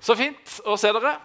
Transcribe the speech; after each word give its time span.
Så 0.00 0.16
fint 0.16 0.60
å 0.64 0.78
se 0.80 0.90
dere. 0.96 1.18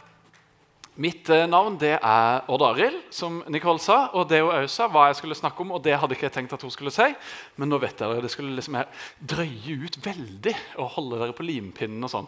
Mitt 0.96 1.28
eh, 1.32 1.44
navn 1.48 1.76
det 1.80 1.98
er 1.98 2.46
Odd 2.52 2.64
Arild, 2.64 3.02
som 3.12 3.42
Nicole 3.52 3.82
sa. 3.84 3.98
Og 4.16 4.30
det 4.32 4.40
hun 4.40 4.52
òg 4.52 4.68
sa, 4.72 4.88
hva 4.92 5.10
jeg 5.10 5.20
skulle 5.20 5.36
snakke 5.36 5.64
om, 5.64 5.74
og 5.76 5.84
det 5.84 5.98
hadde 6.00 6.16
ikke 6.16 6.30
jeg 6.30 6.36
tenkt 6.38 6.56
at 6.56 6.64
hun 6.64 6.72
skulle 6.72 6.94
si. 6.96 7.08
Men 7.60 7.72
nå 7.72 7.80
vet 7.84 8.00
dere, 8.00 8.22
det 8.24 8.32
skulle 8.32 8.56
liksom 8.56 8.80
drøye 9.20 9.78
ut 9.84 10.00
veldig 10.04 10.56
og 10.80 10.92
holde 10.96 11.20
dere 11.20 11.36
på 11.36 11.48
limpinnen. 11.48 12.04
og 12.04 12.12
sånn. 12.12 12.28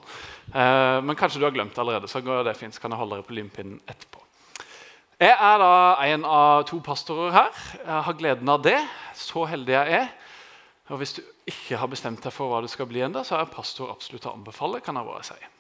Eh, 0.52 1.00
men 1.04 1.20
kanskje 1.20 1.40
du 1.44 1.48
har 1.48 1.56
glemt 1.56 1.76
det 1.76 1.84
allerede, 1.84 2.12
så 2.12 2.24
går 2.24 2.44
det 2.48 2.58
fint, 2.60 2.76
så 2.76 2.84
kan 2.84 2.96
jeg 2.96 3.04
holde 3.04 3.20
dere 3.20 3.28
på 3.28 3.38
limpinnen 3.40 3.80
etterpå. 3.88 4.24
Jeg 5.18 5.34
er 5.34 5.60
da 5.64 5.74
en 6.06 6.26
av 6.30 6.64
to 6.70 6.78
pastorer 6.84 7.34
her. 7.34 7.62
Jeg 7.80 8.08
har 8.08 8.20
gleden 8.20 8.52
av 8.54 8.64
det. 8.64 8.78
Så 9.18 9.48
heldig 9.50 9.74
jeg 9.74 10.02
er. 10.04 10.16
Og 10.92 11.00
Hvis 11.02 11.18
du 11.18 11.24
ikke 11.48 11.80
har 11.80 11.90
bestemt 11.92 12.24
deg 12.24 12.36
for 12.36 12.52
hva 12.52 12.62
du 12.64 12.68
skal 12.72 12.88
bli 12.88 13.02
enda, 13.04 13.24
så 13.28 13.40
er 13.40 13.52
pastor 13.52 13.90
absolutt 13.92 14.28
å 14.30 14.36
anbefale. 14.38 14.84
kan 14.84 14.96
jeg 14.96 15.08
bare 15.08 15.24
si. 15.26 15.57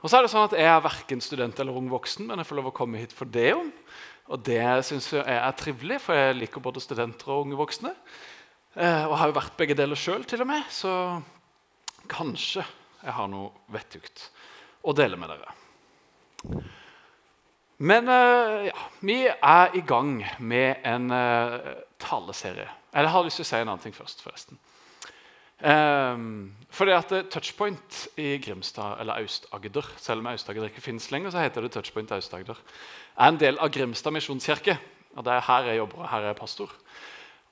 Og 0.00 0.08
så 0.08 0.18
er 0.18 0.24
det 0.24 0.32
sånn 0.32 0.46
at 0.48 0.56
Jeg 0.56 0.70
er 0.70 0.84
verken 0.84 1.20
student 1.20 1.58
eller 1.60 1.76
ung 1.76 1.90
voksen, 1.92 2.26
men 2.28 2.40
jeg 2.40 2.48
får 2.48 2.60
lov 2.60 2.70
å 2.70 2.76
komme 2.76 3.00
hit 3.00 3.12
for 3.16 3.28
det. 3.28 3.52
om. 3.54 3.72
Og 4.30 4.42
det 4.46 4.62
syns 4.86 5.10
jeg 5.12 5.24
er 5.26 5.56
trivelig, 5.58 6.00
for 6.04 6.16
jeg 6.16 6.38
liker 6.38 6.62
både 6.62 6.80
studenter 6.80 7.32
og 7.34 7.46
unge 7.46 7.58
voksne. 7.58 7.94
Eh, 8.78 9.04
og 9.08 9.16
har 9.18 9.30
jo 9.30 9.38
vært 9.40 9.56
begge 9.58 9.74
deler 9.74 9.98
sjøl, 9.98 10.24
til 10.24 10.44
og 10.44 10.50
med. 10.52 10.62
Så 10.70 10.92
kanskje 12.10 12.62
jeg 13.00 13.16
har 13.16 13.28
noe 13.32 13.50
vettugt 13.72 14.28
å 14.86 14.94
dele 14.96 15.18
med 15.20 15.32
dere. 15.32 15.56
Men 17.80 18.10
uh, 18.12 18.66
ja, 18.68 18.76
vi 19.00 19.22
er 19.26 19.76
i 19.76 19.80
gang 19.88 20.18
med 20.38 20.84
en 20.84 21.08
uh, 21.12 21.80
taleserie. 22.00 22.68
Eller 22.92 23.08
jeg 23.08 23.14
har 23.14 23.24
lyst 23.24 23.40
til 23.40 23.46
å 23.46 23.48
si 23.48 23.56
en 23.56 23.70
annen 23.70 23.82
ting 23.82 23.96
først. 23.96 24.20
forresten. 24.20 24.60
Um, 25.60 26.52
fordi 26.72 26.92
at 26.96 27.10
Touchpoint 27.28 28.06
i 28.16 28.38
Grimstad, 28.40 28.96
eller 29.02 29.18
Aust-Agder 29.20 29.84
Selv 30.00 30.22
om 30.22 30.30
Aust-Agder 30.30 30.70
ikke 30.70 30.80
finnes 30.80 31.10
lenger, 31.12 31.34
så 31.34 31.42
heter 31.42 31.66
det 31.66 31.72
Touchpoint 31.74 32.12
Aust-Agder. 32.16 32.56
er 33.18 33.28
en 33.28 33.40
del 33.40 33.58
av 33.58 33.68
Grimstad 33.70 34.12
misjonskirke. 34.12 34.78
og 35.16 35.24
Det 35.24 35.32
er 35.32 35.40
her 35.40 35.62
jeg 35.68 35.76
jobber, 35.76 35.98
og 35.98 36.08
her 36.08 36.20
er 36.20 36.26
jeg 36.26 36.36
pastor. 36.36 36.72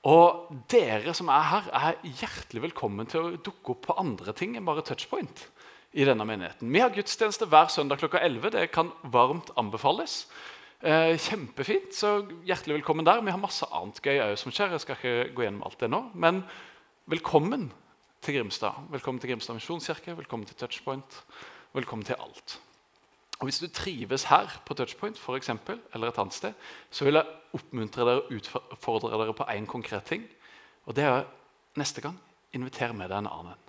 Og 0.04 0.62
dere 0.70 1.12
som 1.14 1.28
er 1.28 1.42
her, 1.42 1.68
er 1.74 1.98
hjertelig 2.02 2.62
velkommen 2.62 3.06
til 3.06 3.20
å 3.20 3.36
dukke 3.36 3.74
opp 3.74 3.86
på 3.86 3.96
andre 3.98 4.32
ting 4.32 4.56
enn 4.56 4.64
bare 4.64 4.84
Touchpoint 4.86 5.48
i 5.92 6.04
denne 6.04 6.24
menigheten. 6.24 6.70
Vi 6.72 6.80
har 6.80 6.94
gudstjeneste 6.94 7.48
hver 7.50 7.68
søndag 7.68 7.98
klokka 7.98 8.22
11. 8.24 8.50
Det 8.54 8.70
kan 8.70 8.92
varmt 9.02 9.50
anbefales. 9.56 10.28
Eh, 10.80 11.18
kjempefint, 11.18 11.92
så 11.92 12.22
hjertelig 12.46 12.78
velkommen 12.78 13.04
der. 13.04 13.20
Vi 13.20 13.34
har 13.34 13.42
masse 13.42 13.66
annet 13.74 14.00
gøy 14.00 14.20
òg 14.22 14.36
som 14.38 14.52
skjer. 14.54 14.70
Jeg 14.70 14.80
skal 14.80 14.96
ikke 14.96 15.34
gå 15.34 15.44
gjennom 15.44 15.64
alt 15.66 15.80
det 15.80 15.90
nå, 15.90 16.10
Men 16.14 16.44
velkommen 17.10 17.72
til 18.22 18.34
Grimstad. 18.38 18.72
Velkommen 18.90 19.20
til 19.20 19.30
Grimstad 19.30 19.54
misjonskirke, 19.54 20.16
velkommen 20.16 20.46
til 20.46 20.56
Touchpoint. 20.56 21.22
Velkommen 21.74 22.04
til 22.04 22.16
alt. 22.18 22.60
Og 23.38 23.46
Hvis 23.46 23.58
du 23.58 23.68
trives 23.68 24.24
her 24.24 24.60
på 24.66 24.74
Touchpoint 24.74 25.18
for 25.18 25.36
eksempel, 25.36 25.80
eller 25.94 26.08
et 26.08 26.18
annet 26.18 26.34
sted, 26.34 26.52
så 26.90 27.04
vil 27.04 27.14
jeg 27.14 27.26
oppmuntre 27.54 28.04
dere 28.04 28.22
og 28.22 28.32
utfordre 28.34 29.10
dere 29.12 29.34
på 29.34 29.46
én 29.54 29.66
konkret 29.66 30.04
ting. 30.04 30.24
Og 30.86 30.96
det 30.96 31.04
er 31.04 31.24
neste 31.76 32.00
gang 32.00 32.18
inviter 32.52 32.92
med 32.92 33.08
deg 33.08 33.18
en 33.18 33.30
annen. 33.30 33.64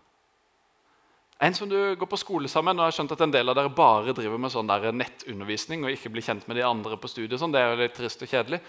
En 1.42 1.54
som 1.54 1.70
du 1.70 1.96
går 1.96 2.08
på 2.10 2.18
skole 2.18 2.50
sammen, 2.50 2.80
og 2.80 2.84
jeg 2.84 2.92
har 2.92 2.96
skjønt 2.98 3.12
at 3.16 3.22
en 3.22 3.32
del 3.32 3.50
av 3.50 3.56
dere 3.56 3.72
bare 3.72 4.14
driver 4.14 4.38
med 4.42 4.52
sånn 4.52 4.68
der 4.68 4.92
nettundervisning 4.92 5.86
og 5.86 5.92
ikke 5.94 6.10
blir 6.12 6.26
kjent 6.26 6.48
med 6.48 6.58
de 6.58 6.66
andre 6.68 6.98
på 6.98 7.08
studiet. 7.08 7.40
Sånn. 7.40 7.54
Det 7.54 7.62
er 7.62 7.70
jo 7.70 7.84
litt 7.84 7.96
trist 7.96 8.26
og 8.26 8.32
kjedelig. 8.32 8.60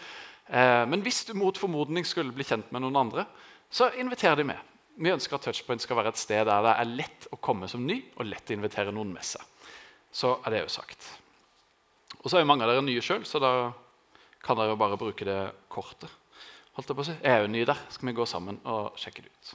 Eh, 0.47 0.85
men 0.87 1.03
hvis 1.03 1.25
du 1.27 1.35
mot 1.35 1.59
formodning 1.59 2.07
skulle 2.07 2.35
bli 2.35 2.47
kjent 2.47 2.71
med 2.71 2.85
noen 2.85 3.01
andre, 3.01 3.27
så 3.71 3.91
inviter 3.99 4.37
de 4.37 4.45
med. 4.53 4.70
Vi 5.01 5.13
ønsker 5.13 5.39
at 5.39 5.47
Touchpoint 5.49 5.81
skal 5.81 5.97
være 5.97 6.13
et 6.13 6.21
sted 6.21 6.45
der 6.45 6.65
det 6.67 6.75
er 6.77 6.91
lett 6.93 7.29
å 7.33 7.39
komme 7.41 7.69
som 7.73 7.87
ny 7.87 8.03
og 8.19 8.29
lett 8.29 8.53
å 8.53 8.57
invitere 8.57 8.93
noen 8.93 9.15
med 9.15 9.25
seg. 9.25 9.41
Så 10.13 10.35
er 10.45 10.53
det 10.53 10.65
jo 10.65 10.75
sagt. 10.75 11.07
Og 12.21 12.29
så 12.29 12.37
er 12.37 12.45
jo 12.45 12.51
mange 12.51 12.67
av 12.67 12.75
dere 12.75 12.85
nye 12.85 13.01
sjøl, 13.05 13.25
så 13.25 13.41
da 13.41 13.53
kan 14.45 14.59
dere 14.59 14.75
jo 14.75 14.81
bare 14.81 14.99
bruke 15.01 15.25
det 15.25 15.39
kortet. 15.73 16.11
Holdt 16.77 16.93
Jeg 16.93 16.99
på 16.99 17.05
å 17.05 17.09
si. 17.09 17.17
Jeg 17.17 17.33
er 17.33 17.45
jo 17.45 17.53
ny 17.53 17.65
der. 17.69 17.81
Skal 17.93 18.11
vi 18.11 18.17
gå 18.19 18.27
sammen 18.29 18.61
og 18.69 18.99
sjekke 19.01 19.25
det 19.25 19.33
ut? 19.33 19.53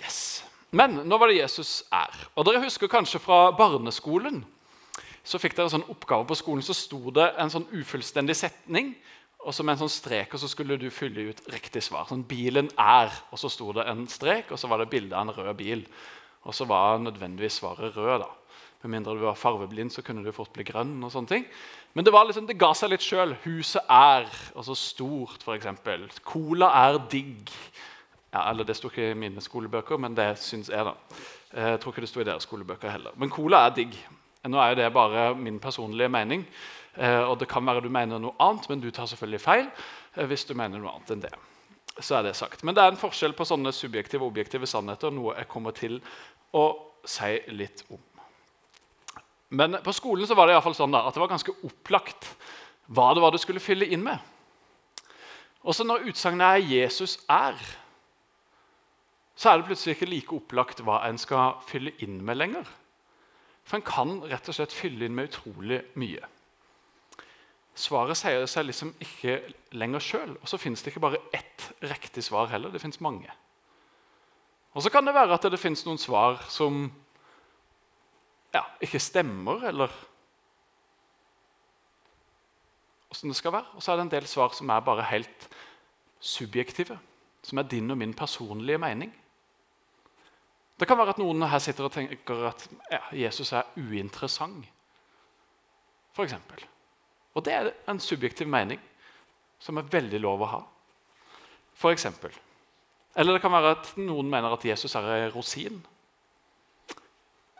Yes. 0.00 0.20
Men 0.76 1.02
nå 1.08 1.18
var 1.20 1.30
det 1.30 1.38
Jesus 1.38 1.82
er. 1.94 2.12
Og 2.34 2.48
dere 2.48 2.64
husker 2.64 2.90
kanskje 2.90 3.20
fra 3.22 3.50
barneskolen 3.56 4.42
så 5.26 5.40
fikk 5.42 5.56
dere 5.58 5.72
sånn 5.72 5.86
oppgave 5.90 6.26
på 6.28 6.36
skolen, 6.38 6.62
så 6.62 6.74
sto 6.76 7.10
det 7.14 7.32
en 7.40 7.50
sånn 7.50 7.66
ufullstendig 7.74 8.36
setning. 8.38 8.92
Og 9.46 9.54
så 9.54 9.62
med 9.62 9.76
en 9.76 9.84
sånn 9.84 9.92
strek 9.94 10.32
og 10.34 10.42
så 10.42 10.48
skulle 10.50 10.78
du 10.80 10.88
fylle 10.90 11.28
ut 11.30 11.42
riktig 11.54 11.84
svar. 11.86 12.08
Sånn, 12.10 12.26
'Bilen 12.26 12.70
er', 12.74 13.14
og 13.30 13.38
så 13.38 13.50
sto 13.50 13.70
det 13.72 13.86
en 13.86 14.06
strek, 14.10 14.50
og 14.50 14.58
så 14.58 14.68
var 14.68 14.82
det 14.82 14.90
bilde 14.90 15.14
av 15.14 15.28
en 15.28 15.36
rød 15.36 15.56
bil. 15.56 15.86
Og 16.42 16.54
så 16.54 16.66
var 16.66 16.98
nødvendigvis 16.98 17.60
svaret 17.62 17.96
rød. 17.96 18.20
da. 18.20 18.30
Med 18.82 18.90
mindre 18.90 19.14
du 19.14 19.24
var 19.24 19.34
farveblind, 19.34 19.90
så 19.90 20.02
kunne 20.02 20.24
du 20.24 20.32
fort 20.32 20.52
bli 20.52 20.64
grønn. 20.64 21.04
og 21.04 21.12
sånne 21.12 21.28
ting. 21.28 21.46
Men 21.94 22.04
det, 22.04 22.12
var 22.12 22.24
liksom, 22.24 22.46
det 22.46 22.58
ga 22.58 22.72
seg 22.74 22.90
litt 22.90 23.00
sjøl. 23.00 23.36
Huset 23.44 23.82
er 23.88 24.26
altså 24.56 24.74
stort, 24.74 25.42
f.eks. 25.42 26.20
Cola 26.24 26.66
er 26.66 26.98
digg. 27.10 27.50
Ja, 28.32 28.50
eller 28.50 28.64
Det 28.64 28.76
sto 28.76 28.88
ikke 28.88 29.10
i 29.10 29.14
mine 29.14 29.40
skolebøker, 29.40 29.96
men 29.96 30.14
det 30.14 30.38
syns 30.38 30.68
jeg. 30.68 30.84
da. 30.84 30.94
Eh, 31.52 31.70
jeg 31.70 31.80
tror 31.80 31.92
ikke 31.92 32.00
det 32.00 32.08
sto 32.08 32.20
i 32.20 32.24
deres 32.24 32.42
skolebøker 32.42 32.90
heller. 32.90 33.10
Men 33.16 33.30
cola 33.30 33.66
er 33.66 33.74
digg. 33.74 33.96
Nå 34.46 34.60
er 34.62 34.72
jo 34.72 34.80
det 34.80 34.92
bare 34.94 35.28
min 35.38 35.60
personlige 35.62 36.10
mening. 36.12 36.46
Eh, 36.96 37.22
og 37.28 37.38
det 37.40 37.48
kan 37.50 37.66
være 37.66 37.84
du 37.84 37.90
mener 37.92 38.20
noe 38.22 38.36
annet, 38.40 38.68
men 38.70 38.80
du 38.80 38.88
tar 38.90 39.08
selvfølgelig 39.10 39.42
feil 39.42 39.66
eh, 39.66 40.26
hvis 40.26 40.46
du 40.48 40.54
mener 40.56 40.80
noe 40.80 40.94
annet 40.94 41.12
enn 41.12 41.24
det. 41.26 41.32
Så 41.98 42.18
er 42.18 42.26
det 42.26 42.36
sagt. 42.36 42.64
Men 42.64 42.76
det 42.76 42.84
er 42.84 42.92
en 42.92 43.00
forskjell 43.00 43.36
på 43.36 43.46
sånne 43.48 43.72
subjektive 43.72 44.24
og 44.24 44.32
objektive 44.32 44.68
sannheter, 44.68 45.12
noe 45.12 45.36
jeg 45.36 45.48
kommer 45.52 45.76
til 45.76 45.98
å 46.56 46.66
si 47.06 47.32
litt 47.52 47.84
om. 47.92 48.00
Men 49.56 49.78
på 49.84 49.94
skolen 49.94 50.26
så 50.28 50.34
var 50.34 50.48
det 50.48 50.56
i 50.56 50.62
fall 50.64 50.76
sånn 50.76 50.94
da, 50.94 51.04
at 51.06 51.14
det 51.14 51.22
var 51.22 51.30
ganske 51.30 51.54
opplagt 51.68 52.32
hva 52.92 53.12
det 53.14 53.22
var 53.22 53.34
du 53.34 53.38
skulle 53.40 53.62
fylle 53.62 53.86
inn 53.92 54.02
med. 54.04 54.18
Også 55.66 55.84
når 55.86 56.08
utsagnet 56.10 56.46
er 56.46 56.66
'Jesus 56.66 57.18
er', 57.28 57.62
så 59.36 59.50
er 59.50 59.58
det 59.58 59.66
plutselig 59.68 59.96
ikke 59.96 60.10
like 60.10 60.36
opplagt 60.36 60.80
hva 60.80 61.02
en 61.08 61.18
skal 61.18 61.58
fylle 61.66 61.92
inn 62.00 62.24
med 62.24 62.36
lenger. 62.36 62.64
For 63.66 63.78
en 63.78 63.86
kan 63.86 64.18
rett 64.30 64.48
og 64.48 64.54
slett 64.54 64.74
fylle 64.74 65.08
inn 65.08 65.16
med 65.16 65.32
utrolig 65.32 65.80
mye. 65.98 66.22
Svaret 67.76 68.16
sier 68.16 68.46
seg 68.48 68.68
liksom 68.68 68.92
ikke 69.02 69.40
lenger 69.76 70.00
sjøl. 70.00 70.36
Og 70.38 70.48
så 70.48 70.60
fins 70.60 70.80
det 70.82 70.92
ikke 70.92 71.02
bare 71.04 71.20
ett 71.36 71.66
riktig 71.84 72.24
svar 72.24 72.48
heller. 72.52 72.72
Det 72.72 72.80
fins 72.80 73.02
mange. 73.04 73.28
Og 74.76 74.84
så 74.84 74.92
kan 74.92 75.04
det 75.04 75.16
være 75.16 75.34
at 75.34 75.48
det 75.50 75.60
fins 75.60 75.84
noen 75.86 76.00
svar 76.00 76.38
som 76.52 76.86
ja, 78.54 78.62
ikke 78.80 79.00
stemmer, 79.02 79.66
eller 79.68 79.92
åssen 83.12 83.32
det 83.32 83.36
skal 83.36 83.52
være. 83.56 83.74
Og 83.76 83.82
så 83.82 83.92
er 83.92 83.98
det 83.98 84.06
en 84.06 84.14
del 84.14 84.30
svar 84.30 84.54
som 84.56 84.70
er 84.72 84.84
bare 84.84 85.10
helt 85.10 85.48
subjektive. 86.20 86.98
Som 87.42 87.58
er 87.58 87.68
din 87.68 87.90
og 87.90 87.98
min 87.98 88.14
personlige 88.14 88.78
mening. 88.80 89.12
Det 90.76 90.88
kan 90.88 90.98
være 90.98 91.14
at 91.14 91.20
noen 91.20 91.46
her 91.48 91.60
sitter 91.62 91.86
og 91.88 91.92
tenker 91.94 92.48
at 92.50 92.66
ja, 92.92 93.00
Jesus 93.24 93.52
er 93.56 93.68
uinteressant. 93.76 94.66
For 96.16 96.24
eksempel. 96.24 96.62
og 97.36 97.44
det 97.44 97.52
er 97.52 97.66
en 97.88 98.00
subjektiv 98.00 98.48
mening 98.48 98.80
som 99.60 99.76
er 99.76 99.88
veldig 99.92 100.20
lov 100.20 100.40
å 100.40 100.48
ha. 100.48 100.60
For 101.76 101.92
eksempel. 101.92 102.32
Eller 103.16 103.36
det 103.36 103.42
kan 103.44 103.52
være 103.52 103.74
at 103.76 103.90
noen 104.00 104.30
mener 104.32 104.52
at 104.52 104.64
Jesus 104.64 104.94
er 104.96 105.04
en 105.04 105.32
rosin. 105.34 105.76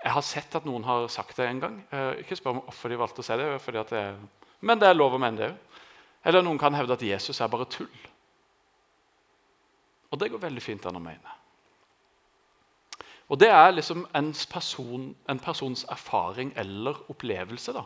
Jeg 0.02 0.12
har 0.12 0.24
sett 0.24 0.56
at 0.56 0.64
noen 0.68 0.84
har 0.84 1.08
sagt 1.12 1.36
det 1.36 1.48
en 1.48 1.60
gang. 1.60 1.78
Eh, 1.90 2.22
ikke 2.22 2.36
spør 2.36 2.58
meg 2.58 2.68
hvorfor 2.68 2.92
de 2.92 2.98
valgte 3.00 3.24
å 3.24 3.26
si 3.26 3.36
det. 3.36 3.48
det 3.90 4.00
er, 4.00 4.18
men 4.60 4.80
det 4.80 4.88
er 4.88 4.96
lov 4.96 5.16
å 5.16 5.20
mene 5.20 5.40
det 5.40 5.48
òg. 5.50 5.80
Eller 6.26 6.42
noen 6.42 6.58
kan 6.58 6.74
hevde 6.74 6.96
at 6.96 7.04
Jesus 7.06 7.40
er 7.40 7.48
bare 7.52 7.68
tull. 7.70 8.00
Og 10.10 10.18
det 10.18 10.30
går 10.32 10.42
veldig 10.42 10.62
fint 10.62 10.86
an 10.88 10.98
å 10.98 11.02
mene. 11.02 11.36
Og 13.28 13.40
Det 13.40 13.48
er 13.48 13.70
liksom 13.70 14.06
person, 14.50 15.16
en 15.28 15.38
persons 15.38 15.84
erfaring 15.90 16.52
eller 16.56 17.10
opplevelse 17.10 17.72
da, 17.72 17.82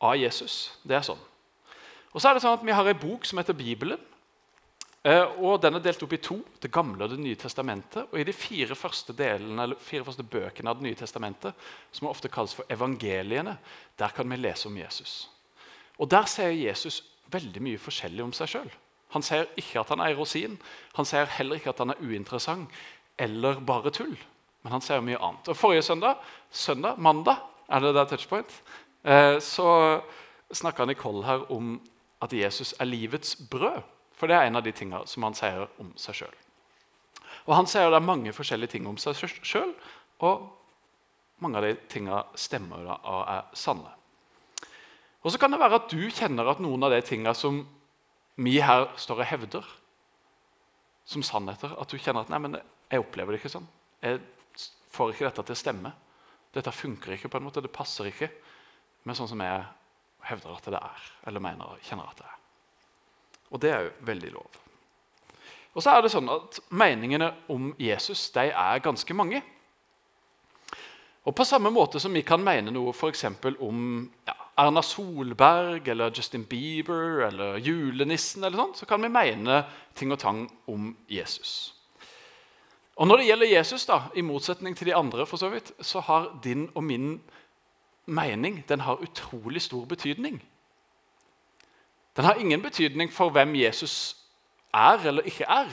av 0.00 0.16
Jesus. 0.16 0.78
Det 0.82 0.96
er 0.96 1.02
sånn. 1.02 1.20
Og 2.12 2.20
så 2.20 2.28
er 2.28 2.34
det 2.34 2.42
sånn 2.42 2.58
at 2.58 2.64
Vi 2.64 2.72
har 2.72 2.86
en 2.86 2.98
bok 2.98 3.24
som 3.24 3.38
heter 3.38 3.54
Bibelen. 3.54 3.98
Eh, 5.04 5.24
og 5.40 5.60
Den 5.62 5.74
er 5.74 5.80
delt 5.80 6.02
opp 6.02 6.12
i 6.12 6.16
to, 6.16 6.44
Det 6.60 6.72
gamle 6.72 7.04
og 7.04 7.10
Det 7.10 7.18
nye 7.18 7.36
testamentet. 7.36 8.06
Og 8.12 8.20
I 8.20 8.24
de 8.24 8.32
fire 8.32 8.74
første, 8.74 9.12
delene, 9.12 9.74
fire 9.78 10.04
første 10.04 10.22
bøkene 10.22 10.70
av 10.70 10.76
Det 10.76 10.82
nye 10.84 10.94
testamentet, 10.94 11.54
som 11.92 12.08
ofte 12.08 12.28
kalles 12.28 12.54
for 12.54 12.64
evangeliene, 12.70 13.58
der 13.98 14.08
kan 14.08 14.28
vi 14.30 14.36
lese 14.36 14.68
om 14.68 14.76
Jesus. 14.76 15.30
Og 15.98 16.10
Der 16.10 16.24
sier 16.24 16.50
Jesus 16.50 17.02
veldig 17.30 17.62
mye 17.62 17.78
forskjellig 17.78 18.22
om 18.22 18.32
seg 18.32 18.48
sjøl. 18.48 18.70
Han 19.14 19.22
sier 19.22 19.46
ikke 19.56 19.80
at 19.80 19.88
han 19.88 20.00
er 20.00 20.14
rosin, 20.14 20.58
han 20.94 21.04
sier 21.04 21.24
heller 21.24 21.56
ikke 21.56 21.70
at 21.70 21.78
han 21.78 21.90
er 21.90 22.00
uinteressant 22.02 22.68
eller 23.18 23.60
bare 23.60 23.90
tull. 23.90 24.16
Men 24.64 24.78
han 24.78 24.84
sier 24.84 25.04
mye 25.04 25.20
annet. 25.20 25.48
Og 25.52 25.58
Forrige 25.58 25.84
søndag, 25.84 26.22
søndag, 26.50 26.98
mandag, 26.98 27.42
er 27.68 27.80
det 27.80 27.94
der 27.96 28.08
touchpoint, 28.08 28.52
eh, 29.04 29.38
så 29.40 30.00
snakka 30.52 30.84
Nicole 30.84 31.24
her 31.26 31.44
om 31.52 31.80
at 32.22 32.32
Jesus 32.32 32.74
er 32.80 32.88
livets 32.88 33.36
brød. 33.50 33.82
For 34.14 34.26
det 34.26 34.36
er 34.36 34.48
en 34.48 34.56
av 34.56 34.64
de 34.64 34.72
tingene 34.72 35.06
som 35.10 35.26
han 35.26 35.36
sier 35.36 35.66
om 35.82 35.92
seg 36.00 36.22
sjøl. 36.22 36.34
Og 37.44 37.56
han 37.58 37.68
sier 37.68 37.90
det 37.90 37.98
er 37.98 38.06
mange 38.06 38.32
forskjellige 38.32 38.76
ting 38.76 38.86
om 38.88 38.96
seg 39.00 39.18
sjøl, 39.44 39.74
og 40.24 40.48
mange 41.44 41.60
av 41.60 41.66
de 41.66 41.74
tingene 41.90 42.22
stemmer 42.38 42.86
da, 42.86 42.98
og 43.04 43.22
er 43.28 43.42
sanne. 43.58 43.90
Og 45.24 45.32
så 45.32 45.40
kan 45.40 45.52
det 45.52 45.60
være 45.60 45.80
at 45.80 45.90
du 45.92 46.00
kjenner 46.12 46.48
at 46.48 46.60
noen 46.62 46.84
av 46.84 46.92
de 46.94 47.00
tingene 47.04 47.34
som 47.36 47.64
vi 48.40 48.58
her 48.64 48.86
står 49.00 49.22
og 49.22 49.28
hevder 49.28 49.66
som 51.08 51.24
sannheter, 51.24 51.74
at 51.80 51.90
du 51.90 51.98
kjenner 52.00 52.24
at 52.24 52.32
nei, 52.32 52.40
men 52.40 52.56
jeg 52.90 53.02
opplever 53.02 53.34
det 53.34 53.42
ikke 53.42 53.52
sånn. 53.52 53.68
Jeg 54.04 54.22
får 54.94 55.12
ikke 55.12 55.28
dette 55.28 55.46
til 55.48 55.56
å 55.56 55.62
stemme. 55.62 55.94
Dette 56.54 56.72
funker 56.74 57.16
ikke 57.16 57.30
på 57.32 57.40
en 57.40 57.48
måte, 57.48 57.62
det 57.64 57.74
passer 57.74 58.08
ikke 58.10 58.30
med 59.04 59.18
sånn 59.18 59.30
som 59.30 59.42
jeg 59.42 59.64
hevder 60.30 60.54
at 60.54 60.68
det 60.72 60.80
er, 60.80 61.08
eller 61.28 61.42
mener 61.44 61.80
kjenner 61.84 62.08
at 62.08 62.20
det 62.20 62.28
er. 62.28 62.38
Og 63.50 63.60
det 63.62 63.72
er 63.74 63.82
jo 63.86 63.90
veldig 64.08 64.30
lov. 64.34 64.60
Og 65.74 65.82
så 65.82 65.90
er 65.90 66.04
det 66.04 66.12
sånn 66.14 66.30
at 66.30 66.60
Meningene 66.74 67.32
om 67.50 67.72
Jesus 67.82 68.28
de 68.34 68.46
er 68.50 68.82
ganske 68.82 69.16
mange. 69.16 69.42
Og 71.24 71.34
På 71.34 71.44
samme 71.48 71.72
måte 71.72 72.00
som 72.00 72.14
vi 72.14 72.22
kan 72.22 72.42
mene 72.44 72.72
noe 72.74 72.92
for 72.92 73.14
om 73.64 74.10
ja, 74.28 74.34
Erna 74.60 74.82
Solberg 74.82 75.88
eller 75.88 76.12
Justin 76.14 76.44
Bieber 76.44 77.24
eller 77.26 77.56
julenissen, 77.58 78.44
eller 78.44 78.56
sånt, 78.56 78.76
så 78.76 78.86
kan 78.86 79.02
vi 79.02 79.08
mene 79.08 79.64
ting 79.94 80.12
og 80.12 80.20
tang 80.20 80.44
om 80.70 80.92
Jesus. 81.08 81.74
Og 82.96 83.06
Når 83.06 83.16
det 83.16 83.26
gjelder 83.26 83.56
Jesus, 83.56 83.86
da, 83.86 84.00
i 84.14 84.20
motsetning 84.20 84.76
til 84.76 84.86
de 84.86 84.94
andre, 84.94 85.26
for 85.26 85.36
så 85.36 85.48
vidt, 85.48 85.72
så 85.80 86.00
har 86.00 86.38
din 86.44 86.70
og 86.74 86.84
min 86.84 87.22
mening 88.06 88.64
den 88.68 88.80
har 88.80 88.94
utrolig 88.94 89.62
stor 89.62 89.84
betydning. 89.84 90.42
Den 92.16 92.24
har 92.24 92.34
ingen 92.34 92.62
betydning 92.62 93.12
for 93.12 93.30
hvem 93.30 93.54
Jesus 93.56 94.16
er 94.74 95.06
eller 95.06 95.22
ikke 95.22 95.44
er, 95.48 95.70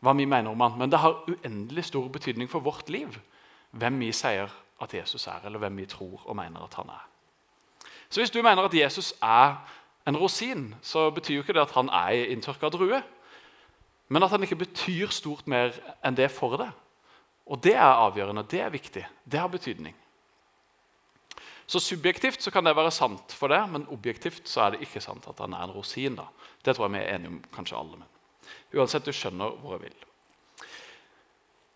hva 0.00 0.12
vi 0.12 0.24
mener 0.24 0.50
om 0.50 0.60
han, 0.60 0.78
men 0.78 0.90
det 0.90 0.98
har 0.98 1.24
uendelig 1.28 1.84
stor 1.84 2.08
betydning 2.08 2.50
for 2.50 2.60
vårt 2.60 2.88
liv 2.88 3.08
hvem 3.70 4.00
vi 4.00 4.12
sier 4.12 4.48
at 4.80 4.94
Jesus 4.94 5.26
er, 5.26 5.42
eller 5.44 5.58
hvem 5.58 5.76
vi 5.76 5.86
tror 5.86 6.22
og 6.24 6.36
mener 6.36 6.64
at 6.64 6.74
han 6.74 6.88
er. 6.88 7.04
Så 8.08 8.20
Hvis 8.20 8.30
du 8.30 8.42
mener 8.42 8.62
at 8.62 8.74
Jesus 8.74 9.14
er 9.22 9.56
en 10.06 10.16
rosin, 10.16 10.74
så 10.82 11.10
betyr 11.10 11.34
jo 11.34 11.40
ikke 11.40 11.52
det 11.52 11.60
at 11.60 11.70
han 11.70 11.88
er 11.88 12.08
ei 12.08 12.24
inntørka 12.32 12.68
drue. 12.68 13.02
Men 14.08 14.24
at 14.24 14.32
han 14.32 14.42
ikke 14.44 14.62
betyr 14.64 15.12
stort 15.12 15.48
mer 15.50 15.74
enn 16.04 16.16
det 16.16 16.30
for 16.32 16.56
deg. 16.60 16.72
Og 17.48 17.60
det 17.64 17.74
er 17.76 18.04
avgjørende, 18.04 18.44
det 18.48 18.60
er 18.60 18.72
viktig. 18.72 19.04
Det 19.24 19.40
har 19.40 19.48
betydning. 19.52 19.96
Så 21.68 21.80
Subjektivt 21.84 22.42
så 22.42 22.50
kan 22.50 22.64
det 22.64 22.76
være 22.76 22.92
sant 22.92 23.32
for 23.36 23.52
det, 23.52 23.60
men 23.68 23.88
objektivt 23.92 24.48
så 24.48 24.64
er 24.64 24.74
det 24.74 24.86
ikke 24.86 25.02
sant 25.04 25.26
at 25.28 25.40
han 25.44 25.52
er 25.52 25.66
en 25.66 25.74
rosin. 25.76 26.16
da. 26.16 26.24
Det 26.64 26.76
tror 26.76 26.88
jeg 26.88 26.94
vi 26.96 27.04
er 27.04 27.14
enige 27.14 27.34
om, 27.34 27.42
kanskje 27.52 27.76
alle. 27.76 27.98
Men. 28.00 28.08
Uansett, 28.76 29.04
du 29.04 29.12
skjønner 29.12 29.56
hvor 29.60 29.76
jeg 29.76 29.88
vil. 29.88 29.98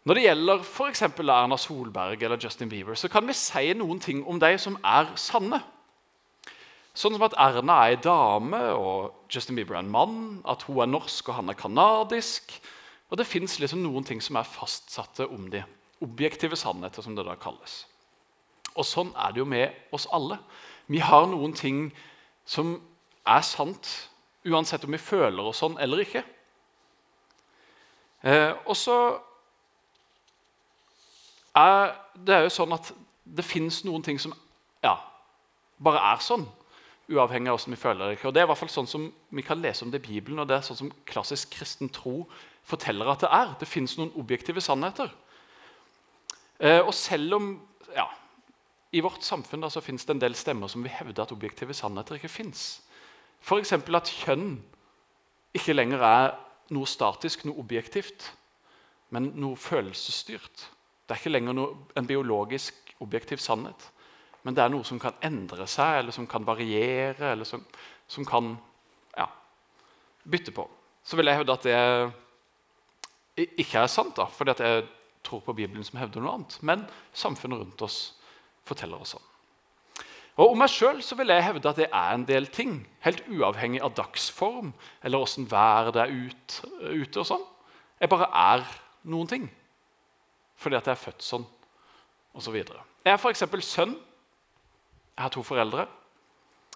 Når 0.05 0.19
det 0.19 0.25
gjelder 0.25 0.65
f.eks. 0.65 1.03
Erna 1.03 1.57
Solberg 1.57 2.23
eller 2.23 2.41
Justin 2.43 2.69
Bieber, 2.69 2.95
så 2.95 3.09
kan 3.09 3.29
vi 3.29 3.37
si 3.37 3.73
noen 3.77 4.01
ting 4.01 4.25
om 4.27 4.41
de 4.41 4.57
som 4.59 4.79
er 4.83 5.13
sanne. 5.21 5.61
Sånn 6.93 7.15
som 7.17 7.25
at 7.25 7.37
Erna 7.41 7.79
er 7.87 7.95
ei 7.95 8.01
dame 8.05 8.59
og 8.77 9.31
Justin 9.33 9.57
Bieber 9.57 9.79
er 9.79 9.81
en 9.81 9.93
mann, 9.93 10.19
at 10.45 10.67
hun 10.69 10.83
er 10.85 10.91
norsk 10.91 11.31
og 11.31 11.39
han 11.39 11.49
er 11.49 11.57
kanadisk. 11.57 12.53
Og 13.09 13.17
det 13.21 13.29
fins 13.29 13.57
liksom 13.61 13.81
noen 13.85 14.05
ting 14.05 14.21
som 14.25 14.37
er 14.37 14.49
fastsatte 14.49 15.25
om 15.33 15.49
de. 15.53 15.63
Objektive 16.05 16.57
sannheter, 16.57 17.05
som 17.05 17.17
det 17.17 17.25
da 17.25 17.39
kalles. 17.41 17.87
Og 18.77 18.85
sånn 18.89 19.13
er 19.17 19.33
det 19.33 19.41
jo 19.41 19.49
med 19.49 19.73
oss 19.93 20.09
alle. 20.13 20.37
Vi 20.93 21.01
har 21.01 21.27
noen 21.31 21.57
ting 21.57 21.87
som 22.45 22.75
er 23.25 23.45
sant, 23.47 23.89
uansett 24.45 24.85
om 24.85 24.93
vi 24.93 25.01
føler 25.01 25.49
oss 25.49 25.63
sånn 25.63 25.79
eller 25.81 26.05
ikke. 26.05 26.25
Eh, 28.23 28.53
og 28.67 28.77
så 28.77 28.97
er 31.57 31.95
det 32.17 32.43
jo 32.45 32.57
sånn 32.61 32.75
at 32.77 32.93
det 33.25 33.45
fins 33.47 33.81
noen 33.87 34.05
ting 34.05 34.19
som 34.21 34.35
ja, 34.85 34.99
bare 35.81 36.03
er 36.13 36.21
sånn 36.25 36.45
uavhengig 37.13 37.51
av 37.51 37.59
hvordan 37.59 37.75
vi 37.75 37.81
føler 37.81 38.09
det. 38.11 38.25
Og 38.25 38.35
Det 38.35 38.41
er 38.41 38.47
i 38.47 38.51
hvert 38.51 38.61
fall 38.61 38.73
sånn 38.73 38.89
som 38.89 39.05
vi 39.31 39.45
kan 39.47 39.61
lese 39.61 39.85
om 39.85 39.93
det 39.93 40.01
i 40.03 40.07
Bibelen, 40.09 40.41
og 40.43 40.49
det 40.49 40.57
er 40.57 40.67
sånn 40.67 40.79
som 40.79 40.93
klassisk 41.09 41.53
kristen 41.55 41.91
tro 41.93 42.27
forteller 42.69 43.11
at 43.13 43.25
det 43.25 43.31
er. 43.33 43.55
Det 43.61 43.69
fins 43.69 43.97
noen 43.99 44.13
objektive 44.19 44.63
sannheter. 44.65 45.13
Eh, 46.59 46.81
og 46.81 46.95
selv 46.95 47.39
om 47.39 47.49
ja, 47.95 48.07
i 48.93 49.03
vårt 49.05 49.25
samfunn 49.27 49.65
da, 49.65 49.71
så 49.73 49.83
fins 49.85 50.05
det 50.07 50.17
en 50.17 50.23
del 50.23 50.37
stemmer 50.39 50.71
som 50.71 50.85
vil 50.85 50.95
hevde 50.95 51.23
at 51.23 51.33
objektive 51.35 51.75
sannheter 51.75 52.19
ikke 52.19 52.33
fins. 52.33 52.83
F.eks. 53.43 53.73
at 53.73 54.13
kjønn 54.23 54.61
ikke 55.57 55.75
lenger 55.75 56.05
er 56.07 56.37
noe 56.73 56.89
statisk, 56.89 57.45
noe 57.45 57.59
objektivt, 57.61 58.31
men 59.13 59.33
noe 59.37 59.59
følelsesstyrt. 59.61 60.69
Det 61.05 61.17
er 61.17 61.21
ikke 61.21 61.35
lenger 61.35 61.57
noe, 61.59 61.75
en 61.99 62.09
biologisk, 62.09 62.79
objektiv 63.03 63.43
sannhet 63.43 63.91
men 64.43 64.57
det 64.57 64.65
er 64.65 64.73
noe 64.73 64.87
som 64.87 64.99
kan 65.03 65.19
endre 65.23 65.67
seg, 65.71 66.01
eller 66.01 66.15
som 66.15 66.27
kan 66.31 66.47
variere, 66.47 67.33
eller 67.33 67.47
som, 67.47 67.63
som 68.11 68.27
kan 68.27 68.55
ja, 69.17 69.29
bytte 70.25 70.55
på. 70.55 70.67
Så 71.07 71.19
vil 71.19 71.31
jeg 71.31 71.39
hevde 71.41 71.55
at 71.55 71.69
det 71.69 73.49
ikke 73.63 73.85
er 73.85 73.91
sant, 73.91 74.17
da, 74.19 74.27
fordi 74.31 74.55
jeg 74.59 74.87
tror 75.23 75.43
på 75.47 75.55
Bibelen 75.57 75.87
som 75.87 76.01
hevder 76.01 76.23
noe 76.23 76.35
annet. 76.37 76.59
Men 76.67 76.87
samfunnet 77.15 77.63
rundt 77.63 77.85
oss 77.87 78.01
forteller 78.67 79.03
oss 79.03 79.15
sånn. 79.17 79.29
Og 80.41 80.55
Om 80.55 80.63
meg 80.63 80.73
sjøl 80.73 81.03
vil 81.19 81.29
jeg 81.29 81.45
hevde 81.45 81.69
at 81.69 81.79
det 81.79 81.89
er 81.93 82.15
en 82.15 82.25
del 82.29 82.47
ting, 82.49 82.79
helt 83.05 83.21
uavhengig 83.29 83.83
av 83.85 83.93
dagsform 83.99 84.71
eller 85.05 85.21
åssen 85.21 85.49
været 85.51 85.93
det 85.95 86.07
er 86.07 86.15
ut, 86.15 86.55
ute. 86.81 87.21
og 87.21 87.27
sånn. 87.29 87.45
Jeg 88.01 88.11
bare 88.11 88.31
er 88.33 88.65
noen 89.05 89.29
ting 89.29 89.51
fordi 90.63 90.79
at 90.79 90.87
jeg 90.87 90.95
er 90.95 91.03
født 91.03 91.25
sånn, 91.27 91.45
osv. 92.39 92.55
Så 92.55 92.77
jeg 93.03 93.11
er 93.11 93.19
f.eks. 93.19 93.43
sønn 93.67 93.97
jeg 95.17 95.23
har 95.23 95.33
to 95.35 95.43
foreldre. 95.43 95.87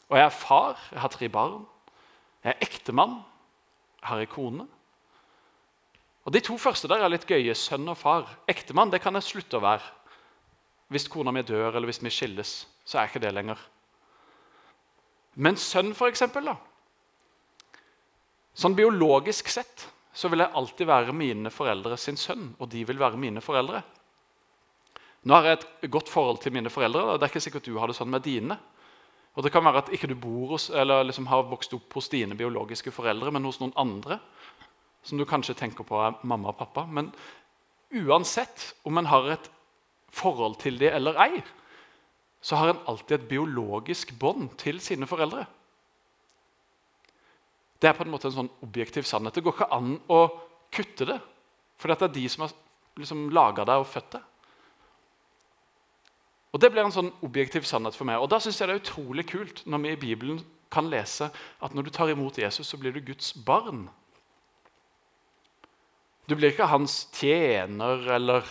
Og 0.08 0.18
jeg 0.18 0.24
er 0.24 0.34
far. 0.34 0.78
Jeg 0.92 1.00
har 1.00 1.08
tre 1.08 1.28
barn. 1.28 1.66
Jeg 2.44 2.52
er 2.54 2.66
ektemann. 2.66 3.18
Jeg 4.02 4.08
har 4.08 4.22
ei 4.22 4.30
kone. 4.30 4.66
Og 6.26 6.32
De 6.32 6.40
to 6.40 6.58
første 6.58 6.88
der 6.88 7.02
er 7.02 7.10
litt 7.10 7.26
gøye. 7.26 7.54
Sønn 7.54 7.88
og 7.88 7.98
far. 7.98 8.28
Ektemann 8.48 8.92
det 8.92 9.00
kan 9.02 9.14
jeg 9.14 9.26
slutte 9.26 9.58
å 9.58 9.64
være. 9.64 9.92
Hvis 10.92 11.08
kona 11.10 11.32
mi 11.34 11.42
dør, 11.42 11.74
eller 11.74 11.88
hvis 11.88 12.02
vi 12.02 12.12
skilles, 12.14 12.52
så 12.84 12.98
er 12.98 13.06
jeg 13.06 13.14
ikke 13.14 13.24
det 13.26 13.34
lenger. 13.34 13.58
Men 15.34 15.58
sønn, 15.58 15.90
for 15.94 16.08
eksempel, 16.08 16.46
da. 16.46 16.54
Sånn 18.56 18.76
biologisk 18.76 19.50
sett 19.52 19.88
så 20.16 20.30
vil 20.32 20.40
jeg 20.40 20.54
alltid 20.56 20.88
være 20.88 21.12
mine 21.12 21.50
foreldre 21.52 21.98
sin 22.00 22.16
sønn, 22.16 22.54
og 22.58 22.70
de 22.72 22.86
vil 22.88 22.98
være 23.00 23.18
mine 23.20 23.42
foreldre. 23.44 23.82
Nå 25.26 25.34
har 25.34 25.48
jeg 25.48 25.58
et 25.58 25.90
godt 25.90 26.10
forhold 26.10 26.38
til 26.42 26.54
mine 26.54 26.70
foreldre. 26.70 27.02
og 27.02 27.18
det 27.18 27.26
er 27.26 27.32
ikke 27.34 27.40
sikkert 27.40 27.66
du 27.66 27.78
har 27.78 27.90
det 27.90 27.96
sånn 27.98 28.10
med 28.10 28.22
dine. 28.22 28.58
Og 29.36 29.42
Det 29.42 29.52
kan 29.52 29.64
være 29.64 29.82
at 29.82 29.92
ikke 29.92 30.08
du 30.08 30.14
bor 30.14 30.54
hos, 30.54 30.70
eller 30.70 31.04
liksom 31.04 31.26
har 31.26 31.42
vokst 31.50 31.74
opp 31.74 31.92
hos 31.92 32.08
dine 32.08 32.34
biologiske 32.34 32.90
foreldre, 32.90 33.30
men 33.30 33.44
hos 33.44 33.60
noen 33.60 33.74
andre 33.76 34.20
som 35.02 35.18
du 35.18 35.24
kanskje 35.24 35.54
tenker 35.54 35.84
på 35.84 35.98
er 36.02 36.16
mamma 36.22 36.50
og 36.50 36.58
pappa. 36.58 36.86
Men 36.86 37.12
uansett 37.92 38.74
om 38.84 38.98
en 38.98 39.06
har 39.06 39.28
et 39.30 39.50
forhold 40.10 40.58
til 40.62 40.78
dem 40.78 40.94
eller 40.94 41.18
ei, 41.20 41.42
så 42.40 42.56
har 42.56 42.72
en 42.72 42.84
alltid 42.86 43.20
et 43.20 43.28
biologisk 43.28 44.14
bånd 44.18 44.56
til 44.58 44.80
sine 44.80 45.06
foreldre. 45.06 45.46
Det 47.78 47.90
er 47.90 47.96
på 47.96 48.06
en 48.06 48.10
måte 48.10 48.30
en 48.30 48.38
sånn 48.38 48.52
objektiv 48.64 49.04
sannhet. 49.04 49.34
Det 49.34 49.44
går 49.44 49.58
ikke 49.58 49.74
an 49.74 49.98
å 50.08 50.20
kutte 50.72 51.08
det. 51.10 51.18
For 51.76 51.92
det 51.92 52.06
er 52.06 52.14
de 52.14 52.24
som 52.32 52.46
har 52.46 52.54
liksom 52.96 53.26
laga 53.34 53.66
deg 53.68 53.82
og 53.82 53.90
født 53.90 54.16
deg. 54.16 54.24
Og 56.54 56.60
Det 56.60 56.70
blir 56.72 56.84
en 56.86 56.94
sånn 56.94 57.12
objektiv 57.26 57.66
sannhet 57.68 57.96
for 57.96 58.08
meg. 58.08 58.20
Og 58.22 58.30
Da 58.30 58.38
synes 58.40 58.58
jeg 58.60 58.68
det 58.68 58.76
er 58.76 58.84
utrolig 58.84 59.26
kult 59.28 59.64
når 59.66 59.82
vi 59.82 59.92
i 59.92 59.96
Bibelen 59.96 60.44
kan 60.72 60.88
lese 60.90 61.30
at 61.62 61.74
når 61.74 61.86
du 61.86 61.90
tar 61.90 62.10
imot 62.10 62.38
Jesus, 62.38 62.66
så 62.66 62.78
blir 62.78 62.92
du 62.92 63.00
Guds 63.00 63.32
barn. 63.32 63.88
Du 66.26 66.34
blir 66.34 66.50
ikke 66.50 66.66
hans 66.66 67.06
tjener 67.14 68.02
eller 68.16 68.46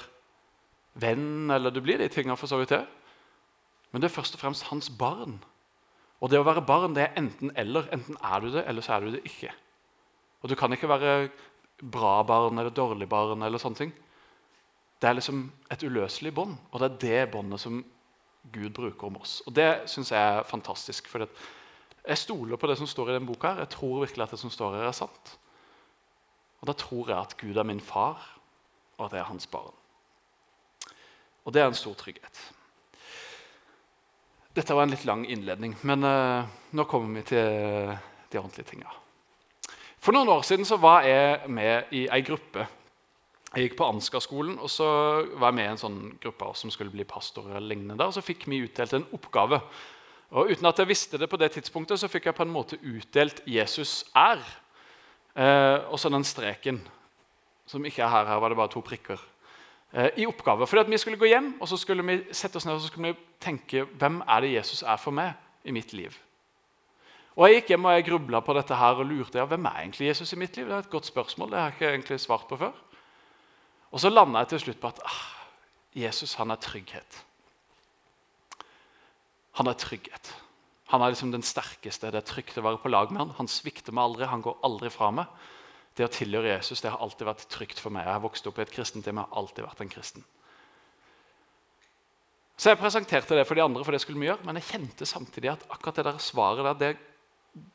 venn, 0.96 1.52
eller 1.52 1.72
du 1.72 1.82
blir 1.84 2.00
de 2.00 2.08
tingene 2.08 2.38
for 2.40 2.48
så 2.48 2.60
vidt 2.62 2.72
det. 2.72 2.86
Men 3.92 4.02
det 4.02 4.10
er 4.10 4.16
først 4.16 4.38
og 4.38 4.40
fremst 4.40 4.70
hans 4.70 4.90
barn. 4.90 5.40
Og 6.24 6.32
det 6.32 6.40
å 6.40 6.48
være 6.48 6.64
barn 6.66 6.96
det 6.96 7.04
er 7.04 7.20
enten-eller. 7.20 7.90
Enten 7.96 8.18
er 8.24 8.40
du 8.44 8.50
det, 8.54 8.64
eller 8.68 8.86
så 8.86 8.96
er 8.96 9.06
du 9.06 9.12
det 9.16 9.26
ikke. 9.28 9.52
Og 10.42 10.50
Du 10.50 10.56
kan 10.56 10.72
ikke 10.72 10.90
være 10.90 11.30
bra 11.82 12.22
barn 12.24 12.58
eller 12.58 12.72
dårlig 12.72 13.10
barn. 13.10 13.44
eller 13.44 13.58
sånne 13.58 13.76
ting. 13.76 13.94
Det 15.06 15.12
er 15.12 15.20
liksom 15.20 15.42
et 15.70 15.84
uløselig 15.86 16.32
bånd, 16.34 16.56
og 16.74 16.80
det 16.82 16.86
er 16.88 16.96
det 17.04 17.32
båndet 17.36 17.62
som 17.62 17.76
Gud 18.50 18.72
bruker 18.74 19.06
om 19.06 19.20
oss. 19.20 19.36
Og 19.46 19.54
Det 19.54 19.84
syns 19.86 20.10
jeg 20.12 20.18
er 20.18 20.44
fantastisk. 20.44 21.08
for 21.08 21.28
Jeg 22.08 22.18
stoler 22.18 22.58
på 22.58 22.68
det 22.68 22.78
som 22.78 22.88
står 22.88 23.10
i 23.10 23.14
denne 23.14 23.28
boka. 23.28 23.48
her. 23.48 23.60
Jeg 23.60 23.70
tror 23.70 24.00
virkelig 24.00 24.24
at 24.24 24.32
det 24.32 24.40
som 24.40 24.50
står 24.50 24.74
her, 24.76 24.88
er 24.88 24.92
sant. 24.92 25.38
Og 26.62 26.68
da 26.68 26.74
tror 26.74 27.10
jeg 27.10 27.18
at 27.18 27.38
Gud 27.38 27.56
er 27.56 27.64
min 27.64 27.80
far, 27.80 28.40
og 28.98 29.06
at 29.06 29.12
jeg 29.12 29.20
er 29.20 29.24
hans 29.30 29.48
barn. 29.48 29.74
Og 31.46 31.54
det 31.54 31.62
er 31.62 31.68
en 31.68 31.74
stor 31.74 31.94
trygghet. 31.94 32.54
Dette 34.56 34.74
var 34.74 34.84
en 34.84 34.90
litt 34.90 35.06
lang 35.06 35.30
innledning, 35.30 35.78
men 35.84 36.04
uh, 36.04 36.46
nå 36.72 36.84
kommer 36.84 37.20
vi 37.20 37.22
til 37.22 37.98
de 38.32 38.40
ordentlige 38.40 38.66
tinga. 38.66 38.90
For 40.00 40.12
noen 40.12 40.30
år 40.30 40.42
siden 40.42 40.82
var 40.82 41.02
jeg 41.02 41.50
med 41.50 41.84
i 41.92 42.08
ei 42.08 42.22
gruppe 42.22 42.68
Jeg 43.56 43.70
gikk 43.70 43.78
på 43.80 43.86
Ansgar-skolen, 43.88 44.58
og 44.60 44.68
så 44.68 44.86
var 45.40 45.54
jeg 45.54 45.56
med 45.56 45.64
i 45.64 45.72
en 45.72 45.80
sånn 45.80 46.00
gruppe 46.20 46.50
som 46.60 46.72
skulle 46.74 46.92
bli 46.92 47.06
pastor. 47.08 47.48
eller 47.48 47.70
lignende 47.70 47.98
der, 47.98 48.08
og 48.08 48.14
Så 48.14 48.22
fikk 48.22 48.48
vi 48.48 48.64
utdelt 48.68 48.94
en 48.94 49.08
oppgave. 49.14 49.62
Og 50.32 50.52
Uten 50.52 50.66
at 50.66 50.78
jeg 50.78 50.88
visste 50.88 51.18
det 51.18 51.30
på 51.30 51.38
det 51.38 51.52
tidspunktet, 51.52 52.00
så 52.00 52.10
fikk 52.12 52.26
jeg 52.26 52.36
på 52.36 52.44
en 52.44 52.52
måte 52.52 52.78
utdelt 52.84 53.42
'Jesus 53.46 54.04
er'. 54.14 54.44
Eh, 55.36 55.92
og 55.92 56.00
så 56.00 56.10
den 56.10 56.24
streken, 56.24 56.82
som 57.66 57.86
ikke 57.86 58.04
er 58.04 58.10
her. 58.10 58.26
Her 58.26 58.40
var 58.40 58.50
det 58.50 58.58
bare 58.58 58.72
to 58.72 58.82
prikker. 58.82 59.20
Eh, 59.94 60.10
I 60.18 60.26
oppgave. 60.26 60.68
Fordi 60.68 60.80
at 60.80 60.90
Vi 60.90 60.98
skulle 60.98 61.18
gå 61.18 61.26
hjem 61.26 61.56
og 61.62 61.68
så 61.68 61.78
skulle 61.78 62.04
vi 62.04 62.24
sette 62.32 62.56
oss 62.56 62.66
ned 62.66 62.74
og 62.76 62.82
så 62.82 62.88
skulle 62.88 63.14
vi 63.14 63.20
tenke 63.40 63.86
hvem 63.86 64.22
er 64.28 64.40
det 64.42 64.54
Jesus 64.54 64.84
er 64.84 64.98
for 64.98 65.12
meg 65.12 65.34
i 65.64 65.72
mitt 65.72 65.94
liv. 65.94 66.18
Og 67.36 67.50
Jeg 67.50 67.62
gikk 67.62 67.70
hjem 67.70 67.86
og 67.86 67.92
jeg 67.92 68.06
grubla 68.06 68.40
på 68.40 68.54
dette 68.54 68.76
her 68.76 68.96
og 68.96 69.06
lurte 69.06 69.38
ja, 69.38 69.46
hvem 69.46 69.66
er 69.66 69.80
egentlig 69.82 70.08
Jesus 70.08 70.34
i 70.34 70.36
mitt 70.36 70.58
liv. 70.58 70.68
Det 70.68 70.74
er 70.74 70.80
et 70.80 70.90
godt 70.90 71.06
spørsmål. 71.06 71.52
det 71.52 71.60
har 71.60 71.66
jeg 71.66 71.74
ikke 71.74 71.90
egentlig 71.90 72.20
svart 72.20 72.48
på 72.48 72.58
før. 72.58 72.72
Og 73.96 74.04
så 74.04 74.12
landa 74.12 74.44
jeg 74.44 74.52
til 74.52 74.66
slutt 74.66 74.82
på 74.82 74.92
at 74.92 75.00
ah, 75.08 75.22
Jesus 75.96 76.36
han 76.36 76.52
er 76.52 76.60
trygghet. 76.60 77.22
Han 79.56 79.72
er 79.72 79.78
trygghet. 79.80 80.34
Han 80.92 81.02
er 81.02 81.14
liksom 81.14 81.32
den 81.32 81.46
sterkeste. 81.48 82.12
Det 82.12 82.20
er 82.20 82.28
trygt 82.28 82.60
å 82.60 82.66
være 82.66 82.82
på 82.84 82.92
lag 82.92 83.14
med 83.14 83.24
han. 83.24 83.36
Han 83.40 83.50
svikter 83.50 83.96
meg 83.96 84.10
aldri, 84.10 84.28
han 84.28 84.44
går 84.44 84.60
aldri 84.68 84.92
fra 84.92 85.14
meg. 85.16 85.32
Det 85.96 86.04
å 86.04 86.12
tilhøre 86.12 86.58
Jesus 86.58 86.84
det 86.84 86.92
har 86.92 87.00
alltid 87.00 87.30
vært 87.30 87.48
trygt 87.50 87.80
for 87.80 87.96
meg. 87.96 88.04
Jeg 88.04 88.18
har 88.18 88.26
vokst 88.26 88.48
opp 88.52 88.60
i 88.60 88.66
et 88.66 88.74
kristent 88.76 89.08
hjem, 89.08 89.22
jeg 89.24 89.32
har 89.32 89.40
alltid 89.40 89.64
vært 89.64 89.86
en 89.86 89.94
kristen. 89.96 90.28
Så 92.60 92.72
jeg 92.72 92.80
presenterte 92.80 93.36
det 93.36 93.48
for 93.48 93.56
de 93.56 93.64
andre, 93.64 93.84
for 93.84 93.96
det 93.96 94.02
skulle 94.04 94.20
vi 94.20 94.28
gjøre, 94.28 94.44
men 94.48 94.60
jeg 94.60 94.68
kjente 94.70 95.08
samtidig 95.08 95.54
at 95.54 95.64
akkurat 95.72 95.98
det 96.00 96.06
der 96.08 96.20
svaret 96.24 96.68
der, 96.68 96.78
det 96.84 97.66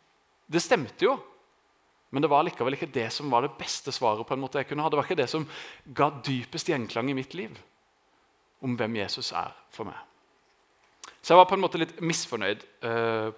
det 0.50 0.62
stemte 0.62 1.07
jo, 1.07 1.15
men 2.11 2.23
det 2.23 2.31
var 2.31 2.43
likevel 2.43 2.75
ikke 2.75 2.90
det 2.90 3.07
som 3.14 3.31
var 3.31 3.47
det 3.47 3.55
beste 3.59 3.93
svaret. 3.95 4.26
på 4.26 4.35
en 4.35 4.40
måte 4.40 4.59
jeg 4.59 4.67
kunne 4.67 4.83
ha. 4.83 4.90
Det 4.90 4.99
var 4.99 5.07
ikke 5.07 5.23
det 5.23 5.31
som 5.31 5.47
ga 5.87 6.11
dypest 6.26 6.69
gjenklang 6.69 7.11
i 7.11 7.14
mitt 7.14 7.35
liv 7.35 7.59
om 8.61 8.75
hvem 8.76 8.97
Jesus 8.97 9.33
er 9.33 9.55
for 9.71 9.87
meg. 9.87 9.97
Så 11.23 11.33
jeg 11.33 11.38
var 11.38 11.47
på 11.49 11.55
en 11.55 11.62
måte 11.62 11.79
litt 11.79 12.00
misfornøyd 12.00 12.64
uh, 12.85 13.31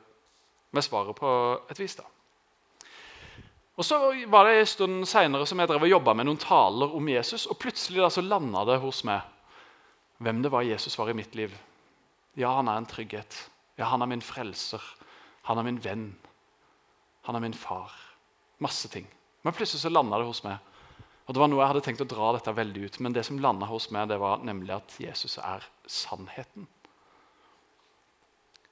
med 0.73 0.85
svaret 0.85 1.19
på 1.19 1.31
et 1.71 1.79
vis. 1.79 1.99
da. 1.99 2.07
Og 3.77 3.85
Så 3.85 3.99
var 4.29 4.47
det 4.47 4.57
en 4.59 4.67
stund 4.67 5.07
seinere 5.09 5.47
som 5.47 5.61
jeg 5.61 5.69
drev 5.69 5.85
og 5.85 5.93
jobba 5.93 6.15
med 6.15 6.29
noen 6.29 6.41
taler 6.41 6.97
om 6.97 7.09
Jesus. 7.09 7.47
Og 7.47 7.59
plutselig 7.59 8.03
da 8.03 8.11
så 8.13 8.25
landa 8.25 8.65
det 8.69 8.81
hos 8.81 9.03
meg 9.05 9.21
hvem 10.23 10.43
det 10.43 10.53
var 10.53 10.63
Jesus 10.63 10.97
var 10.99 11.11
i 11.11 11.17
mitt 11.19 11.35
liv. 11.35 11.53
Ja, 12.39 12.55
han 12.57 12.69
er 12.69 12.79
en 12.79 12.89
trygghet. 12.89 13.37
Ja, 13.77 13.91
han 13.91 14.03
er 14.03 14.09
min 14.09 14.23
frelser. 14.23 14.83
Han 15.49 15.59
er 15.59 15.67
min 15.67 15.81
venn. 15.85 16.13
Han 17.27 17.37
er 17.37 17.45
min 17.45 17.57
far. 17.57 17.91
Masse 18.63 18.91
ting. 18.93 19.09
Men 19.43 19.55
plutselig 19.57 19.83
så 19.83 19.91
landa 19.91 20.21
det 20.21 20.29
hos 20.29 20.43
meg. 20.47 20.61
Og 21.27 21.35
det 21.35 21.43
var 21.43 21.51
noe 21.51 21.63
Jeg 21.63 21.71
hadde 21.73 21.83
tenkt 21.87 22.05
å 22.05 22.11
dra 22.11 22.33
dette 22.37 22.55
veldig 22.55 22.85
ut, 22.87 23.01
men 23.03 23.15
det 23.15 23.25
som 23.27 23.41
landa 23.43 23.67
hos 23.71 23.89
meg, 23.95 24.09
det 24.11 24.19
var 24.23 24.43
nemlig 24.47 24.75
at 24.75 24.95
Jesus 25.03 25.39
er 25.39 25.65
sannheten. 25.87 26.67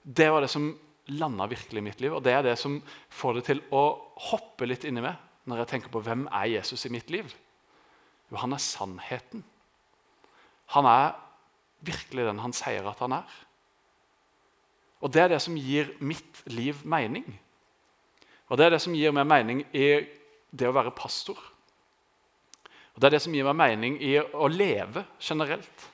Det 0.03 0.31
var 0.33 0.43
det 0.43 0.51
som 0.51 0.73
landa 1.11 1.47
virkelig 1.51 1.83
i 1.83 1.85
mitt 1.85 2.01
liv, 2.03 2.15
og 2.15 2.23
det 2.25 2.35
er 2.35 2.45
det 2.47 2.57
som 2.59 2.79
får 3.11 3.39
det 3.39 3.45
til 3.51 3.63
å 3.75 3.85
hoppe 4.31 4.69
litt 4.69 4.87
inni 4.87 5.03
meg 5.05 5.19
når 5.49 5.63
jeg 5.63 5.71
tenker 5.73 5.93
på 5.93 6.03
hvem 6.05 6.27
er 6.37 6.51
Jesus 6.53 6.85
i 6.87 6.93
mitt 6.93 7.11
liv. 7.11 7.31
Jo, 8.31 8.39
han 8.43 8.55
er 8.55 8.63
sannheten. 8.63 9.43
Han 10.77 10.87
er 10.87 11.15
virkelig 11.87 12.27
den 12.29 12.43
han 12.45 12.55
sier 12.55 12.87
at 12.87 13.01
han 13.03 13.17
er. 13.19 13.39
Og 15.01 15.11
det 15.11 15.23
er 15.25 15.33
det 15.33 15.41
som 15.43 15.57
gir 15.57 15.95
mitt 16.05 16.43
liv 16.51 16.83
mening. 16.85 17.25
Og 18.51 18.59
Det 18.59 18.67
er 18.67 18.75
det 18.75 18.83
som 18.83 18.95
gir 18.95 19.15
meg 19.15 19.29
mening 19.31 19.63
i 19.73 19.87
det 20.51 20.67
å 20.67 20.75
være 20.75 20.95
pastor. 20.97 21.39
Og 22.95 23.01
Det 23.01 23.07
er 23.07 23.15
det 23.17 23.23
som 23.23 23.35
gir 23.35 23.47
meg 23.47 23.57
mening 23.57 24.01
i 24.03 24.17
å 24.19 24.49
leve 24.51 25.05
generelt. 25.21 25.87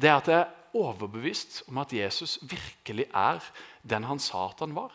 Det 0.00 0.08
er 0.08 0.16
at 0.16 0.30
jeg 0.32 0.40
er 0.40 0.80
overbevist 0.80 1.62
om 1.68 1.80
at 1.82 1.92
Jesus 1.92 2.38
virkelig 2.42 3.06
er 3.12 3.42
den 3.82 4.06
han 4.08 4.18
sa 4.22 4.48
at 4.48 4.64
han 4.64 4.74
var. 4.74 4.94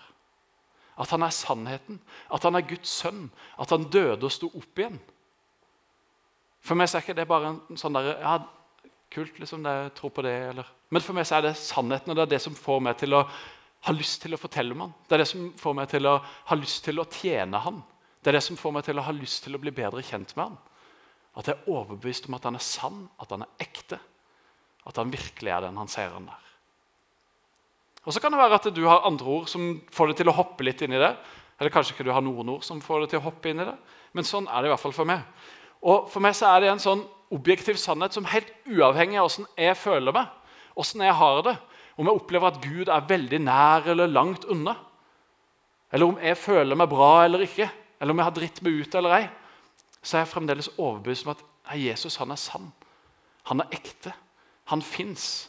At 0.97 1.11
han 1.11 1.23
er 1.23 1.35
sannheten, 1.35 1.99
at 2.31 2.43
han 2.47 2.55
er 2.55 2.65
Guds 2.65 2.89
sønn, 2.89 3.27
at 3.59 3.69
han 3.69 3.89
døde 3.91 4.25
og 4.25 4.31
sto 4.31 4.47
opp 4.47 4.79
igjen. 4.79 4.97
For 6.65 6.79
meg 6.79 6.89
er 6.89 7.03
ikke 7.03 7.17
det 7.17 7.27
bare 7.29 7.51
en 7.51 7.77
sånn 7.77 7.93
der, 7.93 8.15
ja, 8.23 8.37
kult, 9.13 9.35
liksom, 9.39 9.67
jeg 9.67 9.91
tror 9.97 10.13
på 10.15 10.23
det. 10.25 10.33
Eller. 10.53 10.71
Men 10.89 11.03
for 11.03 11.17
meg 11.17 11.29
er 11.29 11.43
det 11.45 11.57
sannheten, 11.59 12.11
og 12.11 12.17
det 12.17 12.25
er 12.25 12.33
det 12.33 12.41
som 12.41 12.57
får 12.57 12.81
meg 12.87 12.97
til 12.97 13.13
å 13.19 13.25
har 13.85 13.97
lyst 13.97 14.21
til 14.23 14.33
å 14.33 14.39
fortelle 14.41 14.73
om 14.73 14.85
han. 14.85 14.93
Det 15.05 15.17
er 15.17 15.21
det 15.23 15.29
som 15.29 15.49
får 15.59 15.75
meg 15.77 15.89
til 15.91 16.07
å 16.09 16.15
ha 16.21 16.57
lyst 16.57 16.83
til 16.87 17.01
å 17.01 17.05
tjene 17.11 17.61
han. 17.61 17.83
Det 18.21 18.31
er 18.31 18.39
det 18.39 18.45
som 18.45 18.57
får 18.57 18.73
meg 18.73 18.87
til 18.87 18.97
å 18.97 19.05
ha 19.05 19.13
lyst 19.13 19.43
til 19.45 19.57
å 19.57 19.61
bli 19.61 19.73
bedre 19.75 20.01
kjent 20.05 20.33
med 20.37 20.47
han. 20.47 20.57
At 21.35 21.49
jeg 21.51 21.57
er 21.59 21.69
overbevist 21.69 22.29
om 22.29 22.37
at 22.37 22.47
han 22.47 22.57
er 22.57 22.63
sann, 22.65 23.03
at 23.21 23.33
han 23.35 23.43
er 23.45 23.65
ekte. 23.65 23.99
At 24.89 24.97
han 25.01 25.13
virkelig 25.13 25.51
er 25.53 25.67
den 25.67 25.77
han 25.77 25.91
sier 25.91 26.13
han 26.13 26.29
er. 26.31 26.41
Og 28.05 28.13
Så 28.13 28.21
kan 28.21 28.33
det 28.33 28.39
være 28.39 28.57
at 28.57 28.69
du 28.73 28.83
har 28.85 29.05
andre 29.05 29.25
ord 29.39 29.49
som 29.49 29.81
får 29.93 30.11
det 30.11 30.17
til 30.21 30.29
å 30.29 30.37
hoppe 30.37 30.65
litt 30.65 30.81
inn 30.85 30.93
i 30.93 31.01
det. 31.01 31.11
Eller 31.59 31.73
kanskje 31.73 31.95
ikke 31.95 32.05
du 32.05 32.13
har 32.13 32.23
noen 32.25 32.49
ord 32.53 32.65
som 32.65 32.81
får 32.81 33.05
det 33.05 33.13
til 33.13 33.21
å 33.21 33.27
hoppe 33.27 33.49
inn 33.49 33.61
i 33.61 33.67
det. 33.67 33.75
Men 34.13 34.27
sånn 34.27 34.47
er 34.47 34.61
det 34.61 34.69
i 34.69 34.73
hvert 34.73 34.83
fall 34.83 34.95
for 34.95 35.09
meg. 35.09 35.25
Og 35.85 36.09
For 36.09 36.23
meg 36.23 36.35
så 36.37 36.49
er 36.49 36.63
det 36.63 36.73
en 36.73 36.81
sånn 36.81 37.05
objektiv 37.33 37.77
sannhet 37.81 38.13
som 38.13 38.27
helt 38.29 38.51
uavhengig 38.69 39.17
av 39.19 39.29
åssen 39.29 39.47
jeg 39.57 39.77
føler 39.77 40.13
meg, 40.13 40.29
åssen 40.77 41.01
jeg 41.01 41.13
har 41.17 41.41
det, 41.45 41.55
om 41.95 42.07
jeg 42.07 42.19
opplever 42.19 42.51
at 42.51 42.61
Gud 42.63 42.91
er 42.91 43.07
veldig 43.07 43.39
nær 43.45 43.87
eller 43.93 44.11
langt 44.11 44.45
unna, 44.51 44.75
eller 45.91 46.11
om 46.11 46.19
jeg 46.19 46.37
føler 46.37 46.75
meg 46.75 46.91
bra 46.91 47.11
eller 47.23 47.45
ikke, 47.45 47.69
eller 47.99 48.11
om 48.11 48.19
jeg 48.19 48.27
har 48.27 48.35
dritt 48.35 48.61
meg 48.65 48.81
ut 48.81 48.95
eller 48.99 49.15
ei, 49.15 49.25
så 50.01 50.17
er 50.17 50.25
jeg 50.25 50.33
fremdeles 50.33 50.73
overbevist 50.75 51.25
om 51.25 51.33
at 51.33 51.43
Jesus 51.79 52.17
han 52.21 52.33
er 52.33 52.39
sann. 52.39 52.67
Han 53.49 53.61
er 53.63 53.71
ekte. 53.73 54.11
Han 54.69 54.81
fins. 54.81 55.47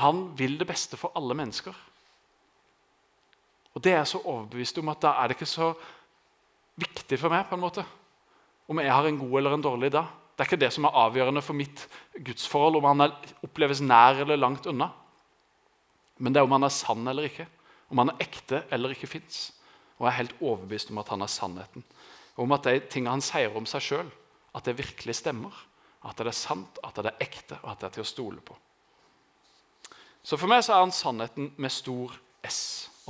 Han 0.00 0.38
vil 0.38 0.58
det 0.58 0.66
beste 0.68 0.96
for 0.96 1.12
alle 1.16 1.36
mennesker. 1.36 1.74
Og 3.74 3.84
Det 3.84 3.92
er 3.92 4.00
jeg 4.00 4.10
så 4.10 4.20
overbevist 4.24 4.78
om 4.78 4.88
at 4.90 5.02
da 5.02 5.14
er 5.14 5.28
det 5.28 5.36
ikke 5.36 5.46
så 5.46 5.72
viktig 6.78 7.18
for 7.20 7.30
meg 7.30 7.46
på 7.46 7.54
en 7.54 7.62
måte, 7.62 7.84
om 8.68 8.80
jeg 8.80 8.92
har 8.92 9.06
en 9.06 9.18
god 9.18 9.38
eller 9.38 9.54
en 9.54 9.62
dårlig 9.62 9.92
dag. 9.92 10.08
Det 10.38 10.44
er 10.44 10.52
ikke 10.52 10.62
det 10.62 10.70
som 10.70 10.84
er 10.86 10.94
avgjørende 10.94 11.40
for 11.42 11.58
mitt 11.58 11.80
gudsforhold, 12.14 12.76
om 12.78 12.84
han 12.86 13.08
oppleves 13.42 13.80
nær 13.82 14.20
eller 14.22 14.38
langt 14.38 14.68
unna. 14.70 14.86
Men 16.22 16.30
det 16.30 16.38
er 16.38 16.46
om 16.46 16.54
han 16.54 16.66
er 16.68 16.70
sann 16.70 17.10
eller 17.10 17.26
ikke, 17.26 17.48
om 17.90 17.98
han 17.98 18.12
er 18.12 18.22
ekte 18.22 18.60
eller 18.70 18.94
ikke 18.94 19.10
fins. 19.10 19.48
Og 19.98 20.06
jeg 20.06 20.12
er 20.12 20.18
helt 20.20 20.36
overbevist 20.38 20.92
om 20.94 21.02
at 21.02 21.10
han 21.10 21.26
er 21.26 21.32
sannheten. 21.32 21.82
Og 22.36 22.44
om 22.44 22.54
at 22.54 22.70
de 22.70 22.76
tingene 22.86 23.16
han 23.16 23.24
sier 23.24 23.58
om 23.58 23.66
seg 23.66 23.82
sjøl, 23.82 24.14
at 24.54 24.70
det 24.70 24.76
virkelig 24.78 25.18
stemmer. 25.18 25.58
At 26.06 26.22
det 26.22 26.30
er 26.30 26.38
sant, 26.38 26.78
at 26.86 26.94
det 26.94 27.10
er 27.10 27.26
ekte, 27.26 27.58
og 27.64 27.72
at 27.72 27.82
det 27.82 27.90
er 27.90 27.96
til 27.98 28.06
å 28.06 28.12
stole 28.12 28.38
på. 28.38 28.54
Så 30.22 30.38
For 30.38 30.46
meg 30.46 30.62
så 30.62 30.76
er 30.76 30.84
han 30.84 30.94
sannheten 30.94 31.50
med 31.58 31.74
stor 31.74 32.14
S. 32.46 32.60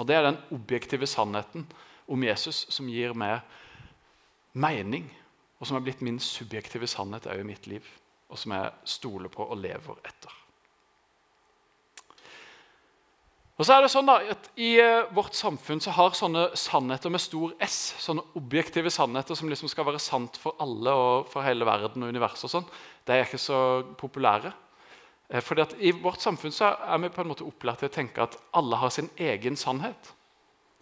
Og 0.00 0.08
Det 0.08 0.16
er 0.16 0.30
den 0.30 0.40
objektive 0.56 1.04
sannheten 1.04 1.68
om 2.08 2.24
Jesus 2.24 2.64
som 2.72 2.88
gir 2.88 3.12
meg 3.12 3.42
mening 4.56 5.10
og 5.58 5.66
som 5.66 5.78
er 5.78 5.86
blitt 5.86 6.04
min 6.06 6.20
subjektive 6.22 6.88
sannhet 6.90 7.26
òg 7.30 7.42
i 7.42 7.48
mitt 7.48 7.66
liv, 7.70 7.86
og 8.28 8.38
som 8.38 8.54
jeg 8.54 8.74
stoler 8.98 9.32
på 9.32 9.46
og 9.46 9.58
lever 9.58 9.98
etter. 10.06 10.34
Og 13.58 13.66
så 13.66 13.74
er 13.74 13.82
det 13.82 13.90
sånn 13.90 14.06
da, 14.06 14.20
at 14.30 14.44
I 14.62 14.68
uh, 14.78 15.08
vårt 15.16 15.34
samfunn 15.34 15.80
så 15.82 15.90
har 15.96 16.14
sånne 16.14 16.44
sannheter 16.54 17.10
med 17.10 17.22
stor 17.22 17.56
S, 17.66 17.78
sånne 17.98 18.22
objektive 18.38 18.92
sannheter 18.94 19.34
som 19.34 19.50
liksom 19.50 19.70
skal 19.72 19.88
være 19.88 20.02
sant 20.02 20.38
for 20.38 20.54
alle 20.62 20.94
og 20.94 21.26
for 21.32 21.42
hele 21.42 21.66
verden 21.66 22.06
og 22.06 22.12
universet, 22.14 22.46
og 22.46 22.52
sånn, 22.52 22.68
de 23.08 23.16
er 23.16 23.26
ikke 23.26 23.40
så 23.42 23.58
populære. 23.98 24.52
Eh, 25.28 25.42
fordi 25.42 25.64
at 25.64 25.74
I 25.82 25.90
vårt 25.98 26.22
samfunn 26.22 26.54
så 26.54 26.70
er 26.70 27.02
vi 27.02 27.10
på 27.10 27.24
en 27.24 27.32
måte 27.32 27.48
opplært 27.48 27.82
til 27.82 27.90
å 27.90 27.96
tenke 27.98 28.28
at 28.28 28.38
alle 28.54 28.78
har 28.78 28.94
sin 28.94 29.10
egen 29.18 29.58
sannhet. 29.58 30.14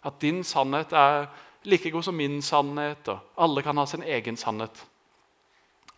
At 0.05 0.21
din 0.21 0.45
sannhet 0.45 0.93
er 0.93 1.31
like 1.67 1.91
god 1.91 2.07
som 2.07 2.17
min 2.17 2.41
sannhet, 2.43 3.09
og 3.09 3.43
alle 3.43 3.63
kan 3.63 3.77
ha 3.77 3.87
sin 3.87 4.03
egen 4.03 4.37
sannhet, 4.37 4.87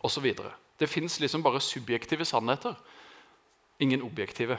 osv. 0.05 0.33
Det 0.79 0.89
fins 0.89 1.21
liksom 1.21 1.43
bare 1.43 1.61
subjektive 1.61 2.25
sannheter, 2.25 2.75
ingen 3.81 4.03
objektive. 4.03 4.59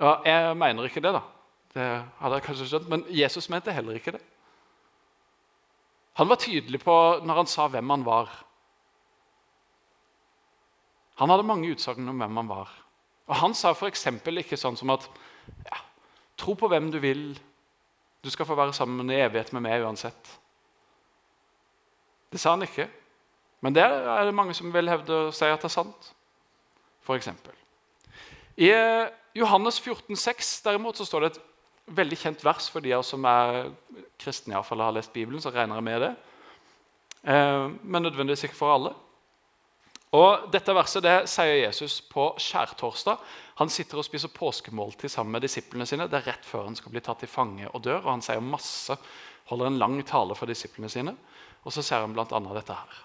Ja, 0.00 0.16
Jeg 0.24 0.56
mener 0.56 0.84
ikke 0.84 1.02
det, 1.02 1.12
da. 1.14 1.20
Det 1.74 1.86
hadde 2.18 2.34
jeg 2.34 2.42
kanskje 2.42 2.66
skjønt, 2.66 2.88
Men 2.88 3.04
Jesus 3.08 3.48
mente 3.50 3.72
heller 3.72 3.94
ikke 3.94 4.12
det. 4.12 4.22
Han 6.18 6.28
var 6.28 6.36
tydelig 6.36 6.80
på 6.82 6.94
når 7.22 7.34
han 7.34 7.46
sa 7.46 7.68
hvem 7.68 7.90
han 7.90 8.04
var. 8.04 8.30
Han 11.18 11.30
hadde 11.30 11.46
mange 11.46 11.70
utsagn 11.70 12.08
om 12.08 12.18
hvem 12.18 12.36
han 12.36 12.48
var. 12.48 12.70
Og 13.28 13.36
Han 13.36 13.54
sa 13.54 13.70
f.eks. 13.74 14.06
ikke 14.06 14.56
sånn 14.56 14.76
som 14.76 14.90
at 14.90 15.08
ja, 15.66 15.78
tro 16.36 16.54
på 16.54 16.68
hvem 16.68 16.90
du 16.90 16.98
vil, 17.02 17.38
du 18.24 18.30
skal 18.30 18.46
få 18.46 18.56
være 18.58 18.74
sammen 18.74 19.10
i 19.10 19.20
evighet 19.22 19.52
med 19.54 19.64
meg 19.64 19.84
uansett. 19.86 20.32
Det 22.32 22.40
sa 22.40 22.54
han 22.56 22.66
ikke. 22.66 22.88
Men 23.64 23.74
det 23.74 23.82
er 23.82 24.24
det 24.26 24.34
mange 24.34 24.54
som 24.54 24.70
vil 24.74 24.90
hevde 24.90 25.14
å 25.28 25.34
si 25.34 25.46
at 25.48 25.62
det 25.62 25.70
er 25.70 25.74
sant. 25.74 26.10
For 27.06 27.16
eksempel. 27.16 27.54
I 28.60 28.70
eh, 28.74 29.08
Johannes 29.38 29.78
14, 29.80 30.14
14,6 30.14 30.64
derimot 30.66 30.98
så 30.98 31.06
står 31.08 31.24
det 31.24 31.30
et 31.32 31.44
veldig 31.98 32.18
kjent 32.20 32.44
vers 32.44 32.68
for 32.70 32.84
de 32.84 32.92
av 32.92 33.00
oss 33.00 33.14
som 33.14 33.24
er 33.28 33.70
kristne, 34.20 34.52
iallfall 34.54 34.82
har 34.84 34.96
lest 34.96 35.14
Bibelen. 35.14 35.40
så 35.40 35.50
regner 35.54 35.78
jeg 35.78 35.86
med 35.88 36.00
det. 36.04 36.14
eh, 37.24 37.68
men 37.82 38.02
nødvendigvis 38.02 38.44
ikke 38.44 38.60
for 38.60 38.74
alle. 38.74 38.94
Og 40.16 40.46
Dette 40.52 40.72
verset 40.72 41.04
det 41.04 41.16
sier 41.28 41.58
Jesus 41.66 41.98
på 42.08 42.30
skjærtorsdag. 42.40 43.18
Han 43.60 43.68
sitter 43.72 44.00
og 44.00 44.06
spiser 44.06 44.32
påskemåltid 44.32 45.12
sammen 45.12 45.34
med 45.36 45.44
disiplene 45.44 45.86
sine. 45.86 46.06
Det 46.08 46.22
er 46.22 46.30
rett 46.30 46.46
før 46.48 46.64
han 46.70 46.78
skal 46.78 46.94
bli 46.94 47.02
tatt 47.04 47.20
til 47.20 47.28
fange 47.28 47.68
og 47.68 47.82
dør. 47.84 48.00
og 48.06 48.14
Han 48.14 48.24
sier 48.24 48.40
masse, 48.40 48.96
holder 49.50 49.68
en 49.68 49.80
lang 49.82 49.98
tale 50.08 50.36
for 50.38 50.48
disiplene 50.48 50.88
sine. 50.88 51.12
Og 51.64 51.74
så 51.74 51.84
ser 51.84 52.06
han 52.06 52.14
bl.a. 52.16 52.24
dette 52.24 52.78
her. 52.78 53.04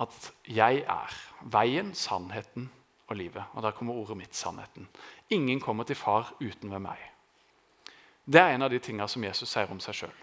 At 0.00 0.32
'jeg 0.48 0.84
er 0.88 1.16
veien, 1.40 1.94
sannheten 1.94 2.70
og 3.08 3.16
livet'. 3.16 3.52
Og 3.54 3.62
der 3.62 3.70
kommer 3.70 3.94
ordet 3.94 4.16
mitt, 4.16 4.36
sannheten. 4.36 4.88
Ingen 5.30 5.60
kommer 5.60 5.84
til 5.84 5.96
far 5.96 6.34
uten 6.40 6.70
ved 6.70 6.80
meg. 6.80 6.98
Det 8.26 8.40
er 8.40 8.54
en 8.54 8.62
av 8.62 8.70
de 8.70 8.78
tingene 8.78 9.08
som 9.08 9.24
Jesus 9.24 9.48
sier 9.48 9.70
om 9.70 9.80
seg 9.80 9.94
sjøl. 9.94 10.18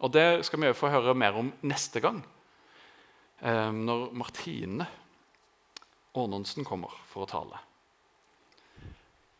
Og 0.00 0.12
det 0.12 0.44
skal 0.46 0.60
vi 0.60 0.72
få 0.72 0.88
høre 0.88 1.14
mer 1.14 1.32
om 1.32 1.52
neste 1.62 2.00
gang. 2.00 2.24
Eh, 3.40 3.72
når 3.72 4.12
Martine 4.12 4.86
Ornonsen 6.14 6.64
kommer 6.64 6.92
for 7.08 7.24
å 7.24 7.30
tale. 7.30 7.58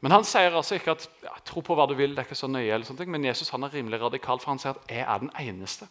Men 0.00 0.12
Han 0.12 0.24
sier 0.24 0.54
altså 0.56 0.78
ikke 0.78 0.94
at 0.96 1.08
ja, 1.22 1.34
'tro 1.44 1.60
på 1.60 1.74
hva 1.74 1.86
du 1.86 1.94
vil', 1.94 2.14
det 2.16 2.18
er 2.18 2.28
ikke 2.28 2.34
så 2.34 2.48
nøye, 2.48 2.72
eller 2.72 2.86
sånne 2.86 2.98
ting, 2.98 3.10
men 3.10 3.24
Jesus 3.24 3.50
han 3.50 3.62
er 3.62 3.74
rimelig 3.74 4.00
radikal, 4.00 4.38
for 4.40 4.50
han 4.50 4.58
sier 4.58 4.70
at 4.70 4.88
'jeg 4.88 5.04
er 5.04 5.18
den 5.18 5.30
eneste'. 5.30 5.88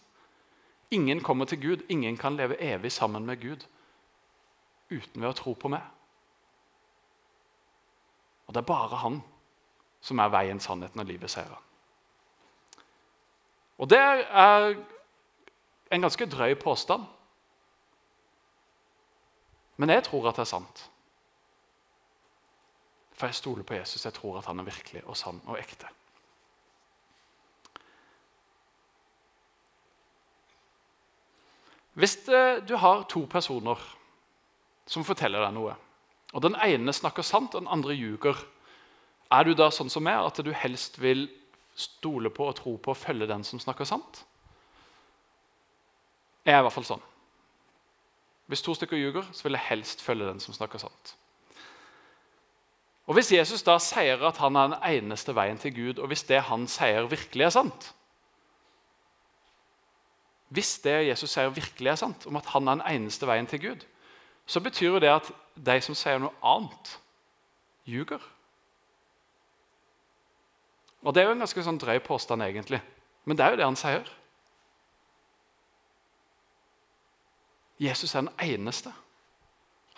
Ingen 0.92 1.22
kommer 1.22 1.46
til 1.46 1.62
Gud, 1.62 1.86
ingen 1.90 2.18
kan 2.18 2.36
leve 2.36 2.58
evig 2.62 2.92
sammen 2.92 3.26
med 3.26 3.42
Gud 3.42 3.66
uten 4.90 5.22
ved 5.22 5.30
å 5.30 5.36
tro 5.36 5.54
på 5.54 5.68
meg. 5.68 5.82
Og 8.48 8.54
det 8.54 8.62
er 8.62 8.66
bare 8.66 8.96
han 8.96 9.22
som 10.02 10.20
er 10.20 10.30
veien, 10.30 10.60
sannheten 10.60 11.00
og 11.00 11.06
livet, 11.06 11.30
sier 11.30 11.46
han. 11.46 11.64
Og 13.78 13.90
det 13.90 14.00
er 14.00 14.76
en 15.92 16.02
ganske 16.02 16.26
drøy 16.26 16.56
påstand. 16.56 17.06
Men 19.80 19.94
jeg 19.94 20.04
tror 20.10 20.28
at 20.28 20.36
det 20.36 20.44
er 20.44 20.52
sant. 20.52 20.82
For 23.16 23.28
jeg 23.28 23.40
stoler 23.40 23.64
på 23.68 23.78
Jesus. 23.78 24.06
Jeg 24.06 24.16
tror 24.16 24.40
at 24.40 24.48
han 24.48 24.60
er 24.60 24.68
virkelig 24.68 25.06
og 25.06 25.18
sann 25.18 25.40
og 25.48 25.60
ekte. 25.60 25.88
Hvis 32.00 32.16
eh, 32.32 32.62
du 32.64 32.78
har 32.80 33.04
to 33.12 33.26
personer 33.28 33.80
som 34.88 35.04
forteller 35.04 35.44
deg 35.44 35.56
noe, 35.56 35.74
og 36.32 36.44
den 36.46 36.56
ene 36.64 36.94
snakker 36.96 37.26
sant, 37.26 37.56
og 37.56 37.66
den 37.66 37.72
andre 37.72 37.96
ljuger, 37.98 38.40
er 39.30 39.46
du 39.46 39.52
da 39.58 39.68
sånn 39.74 39.92
som 39.92 40.06
meg, 40.06 40.22
at 40.24 40.40
du 40.46 40.52
helst 40.56 41.00
vil 41.02 41.28
stole 41.76 42.32
på 42.34 42.48
og 42.50 42.56
tro 42.60 42.78
på 42.78 42.94
og 42.94 43.00
følge 43.00 43.28
den 43.30 43.44
som 43.48 43.60
snakker 43.60 43.88
sant? 43.90 44.24
Jeg 46.46 46.56
er 46.56 46.64
i 46.64 46.66
hvert 46.66 46.78
fall 46.78 46.88
sånn. 46.88 47.09
Hvis 48.50 48.64
to 48.66 48.74
stykker 48.74 48.98
ljuger, 48.98 49.28
så 49.32 49.46
vil 49.46 49.54
jeg 49.54 49.68
helst 49.68 50.02
følge 50.02 50.26
den 50.26 50.40
som 50.42 50.54
snakker 50.54 50.82
sant. 50.82 51.16
Og 53.06 53.14
Hvis 53.14 53.32
Jesus 53.32 53.64
da 53.66 53.78
sier 53.82 54.22
at 54.26 54.38
han 54.38 54.56
er 54.56 54.68
den 54.72 54.82
eneste 54.90 55.36
veien 55.38 55.58
til 55.58 55.74
Gud, 55.74 56.02
og 56.02 56.08
hvis 56.10 56.24
det 56.24 56.42
han 56.50 56.68
sier, 56.68 57.08
virkelig 57.10 57.46
er 57.46 57.54
sant 57.54 57.94
Hvis 60.50 60.80
det 60.80 61.08
Jesus 61.08 61.30
sier, 61.30 61.50
virkelig 61.54 61.92
er 61.92 61.96
sant, 61.96 62.26
om 62.26 62.36
at 62.36 62.46
han 62.46 62.68
er 62.68 62.80
den 62.80 62.96
eneste 62.96 63.28
veien 63.30 63.48
til 63.48 63.62
Gud, 63.62 63.86
så 64.46 64.60
betyr 64.60 64.88
jo 64.88 65.00
det 65.00 65.10
at 65.14 65.32
de 65.56 65.82
som 65.82 65.96
sier 65.96 66.18
noe 66.18 66.34
annet, 66.42 66.96
ljuger. 67.86 68.22
Og 71.02 71.14
Det 71.14 71.22
er 71.22 71.28
jo 71.28 71.36
en 71.38 71.46
ganske 71.46 71.64
sånn 71.64 71.78
drøy 71.78 72.00
påstand, 72.02 72.42
egentlig. 72.42 72.82
Men 73.26 73.38
det 73.38 73.46
er 73.46 73.54
jo 73.54 73.58
det 73.62 73.66
han 73.66 73.78
sier. 73.78 74.10
Jesus 77.80 78.16
er 78.16 78.26
den 78.26 78.34
eneste. 78.44 78.92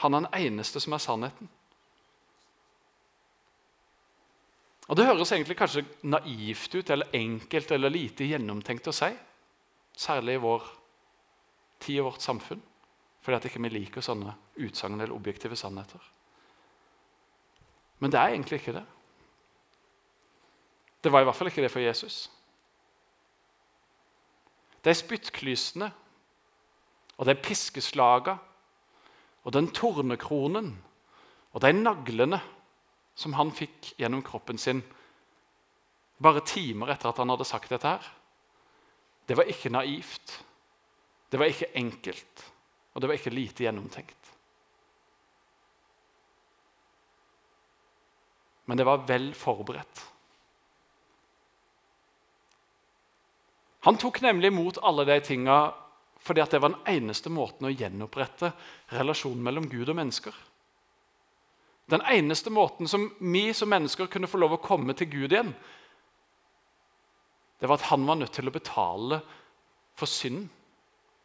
Han 0.02 0.14
er 0.14 0.26
den 0.26 0.48
eneste 0.48 0.80
som 0.80 0.94
er 0.94 1.02
sannheten. 1.02 1.50
Og 4.88 4.98
Det 4.98 5.06
høres 5.06 5.32
egentlig 5.32 5.56
kanskje 5.58 5.86
naivt 6.04 6.76
ut, 6.76 6.90
eller 6.90 7.14
enkelt 7.16 7.72
eller 7.72 7.90
lite 7.90 8.28
gjennomtenkt 8.28 8.90
å 8.92 8.94
si. 8.96 9.08
Særlig 9.96 10.36
i 10.36 10.42
vår 10.44 10.66
tid 11.80 12.02
og 12.02 12.10
vårt 12.12 12.26
samfunn. 12.26 12.62
Fordi 13.22 13.38
at 13.38 13.46
ikke 13.48 13.62
vi 13.62 13.72
liker 13.72 14.04
sånne 14.04 14.34
utsagn 14.60 15.00
eller 15.00 15.16
objektive 15.16 15.56
sannheter. 15.56 16.02
Men 18.02 18.12
det 18.12 18.20
er 18.20 18.34
egentlig 18.34 18.60
ikke 18.60 18.76
det. 18.80 18.84
Det 21.04 21.12
var 21.12 21.22
i 21.22 21.30
hvert 21.30 21.38
fall 21.38 21.50
ikke 21.52 21.64
det 21.64 21.72
for 21.72 21.82
Jesus. 21.82 22.26
De 24.84 24.94
spyttklysene 24.98 25.92
og 27.22 27.28
de 27.30 27.38
piskeslaga 27.38 28.40
og 29.46 29.54
den 29.54 29.70
tornekronen 29.78 30.72
og 31.54 31.62
de 31.62 31.70
naglene 31.76 32.40
som 33.14 33.36
han 33.38 33.52
fikk 33.54 33.94
gjennom 34.00 34.24
kroppen 34.26 34.58
sin 34.58 34.82
bare 36.22 36.42
timer 36.46 36.94
etter 36.94 37.12
at 37.12 37.22
han 37.22 37.30
hadde 37.34 37.46
sagt 37.46 37.70
dette 37.74 37.90
her, 37.94 38.08
det 39.30 39.38
var 39.38 39.50
ikke 39.50 39.72
naivt. 39.74 40.40
Det 41.32 41.40
var 41.40 41.50
ikke 41.50 41.70
enkelt, 41.80 42.46
og 42.94 43.02
det 43.02 43.10
var 43.10 43.18
ikke 43.18 43.34
lite 43.34 43.64
gjennomtenkt. 43.64 44.32
Men 48.68 48.78
det 48.78 48.86
var 48.86 49.06
vel 49.08 49.32
forberedt. 49.36 50.02
Han 53.88 53.98
tok 53.98 54.22
nemlig 54.22 54.52
imot 54.52 54.78
alle 54.86 55.08
de 55.08 55.18
tinga 55.26 55.72
fordi 56.22 56.44
det 56.52 56.62
var 56.62 56.74
den 56.74 56.88
eneste 56.88 57.32
måten 57.34 57.66
å 57.66 57.74
gjenopprette 57.74 58.52
relasjonen 58.94 59.42
mellom 59.44 59.68
Gud 59.70 59.90
og 59.90 59.98
mennesker. 59.98 60.36
Den 61.90 62.04
eneste 62.08 62.54
måten 62.54 62.88
som 62.88 63.10
vi 63.20 63.50
som 63.58 63.70
mennesker 63.70 64.08
kunne 64.08 64.30
få 64.30 64.40
lov 64.40 64.56
å 64.56 64.64
komme 64.64 64.94
til 64.98 65.10
Gud 65.12 65.34
igjen, 65.34 65.52
det 67.60 67.70
var 67.70 67.78
at 67.78 67.90
han 67.90 68.06
var 68.08 68.18
nødt 68.22 68.34
til 68.38 68.48
å 68.50 68.54
betale 68.54 69.20
for 69.98 70.10
synd 70.10 70.48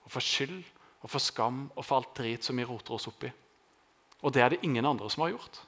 og 0.05 0.11
for 0.17 0.25
skyld 0.25 0.59
og 1.05 1.13
for 1.13 1.23
skam 1.23 1.67
og 1.75 1.85
for 1.85 2.01
alt 2.01 2.17
drit 2.19 2.45
som 2.45 2.59
vi 2.59 2.67
roter 2.67 2.97
oss 2.97 3.09
opp 3.09 3.25
i. 3.29 3.33
Og 4.25 4.33
det 4.33 4.43
er 4.43 4.53
det 4.53 4.65
ingen 4.67 4.89
andre 4.89 5.09
som 5.13 5.25
har 5.25 5.37
gjort. 5.37 5.63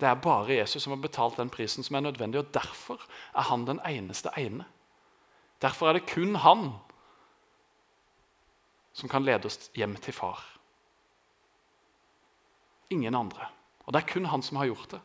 Det 0.00 0.08
er 0.08 0.20
bare 0.24 0.56
Jesus 0.56 0.82
som 0.82 0.94
har 0.94 1.02
betalt 1.02 1.36
den 1.36 1.52
prisen 1.52 1.84
som 1.84 1.96
er 1.96 2.06
nødvendig, 2.06 2.40
og 2.40 2.52
derfor 2.54 3.02
er 3.36 3.48
han 3.50 3.66
den 3.68 3.80
eneste 3.84 4.32
ene. 4.40 4.64
Derfor 5.60 5.90
er 5.90 5.98
det 5.98 6.08
kun 6.08 6.38
han 6.40 6.70
som 9.00 9.08
kan 9.08 9.24
lede 9.24 9.48
oss 9.48 9.70
hjem 9.76 9.96
til 9.96 10.12
far. 10.12 10.42
Ingen 12.92 13.14
andre. 13.16 13.48
Og 13.86 13.94
det 13.94 14.02
er 14.02 14.12
kun 14.12 14.28
han 14.28 14.44
som 14.44 14.60
har 14.60 14.68
gjort 14.68 14.92
det. 14.92 15.00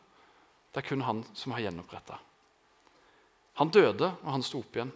Det 0.74 0.82
er 0.82 0.88
kun 0.90 1.06
han 1.06 1.22
som 1.34 1.54
har 1.56 1.64
gjenoppretta. 1.64 2.18
Han 3.56 3.72
døde, 3.72 4.10
og 4.20 4.32
han 4.34 4.44
sto 4.44 4.60
opp 4.60 4.76
igjen. 4.76 4.92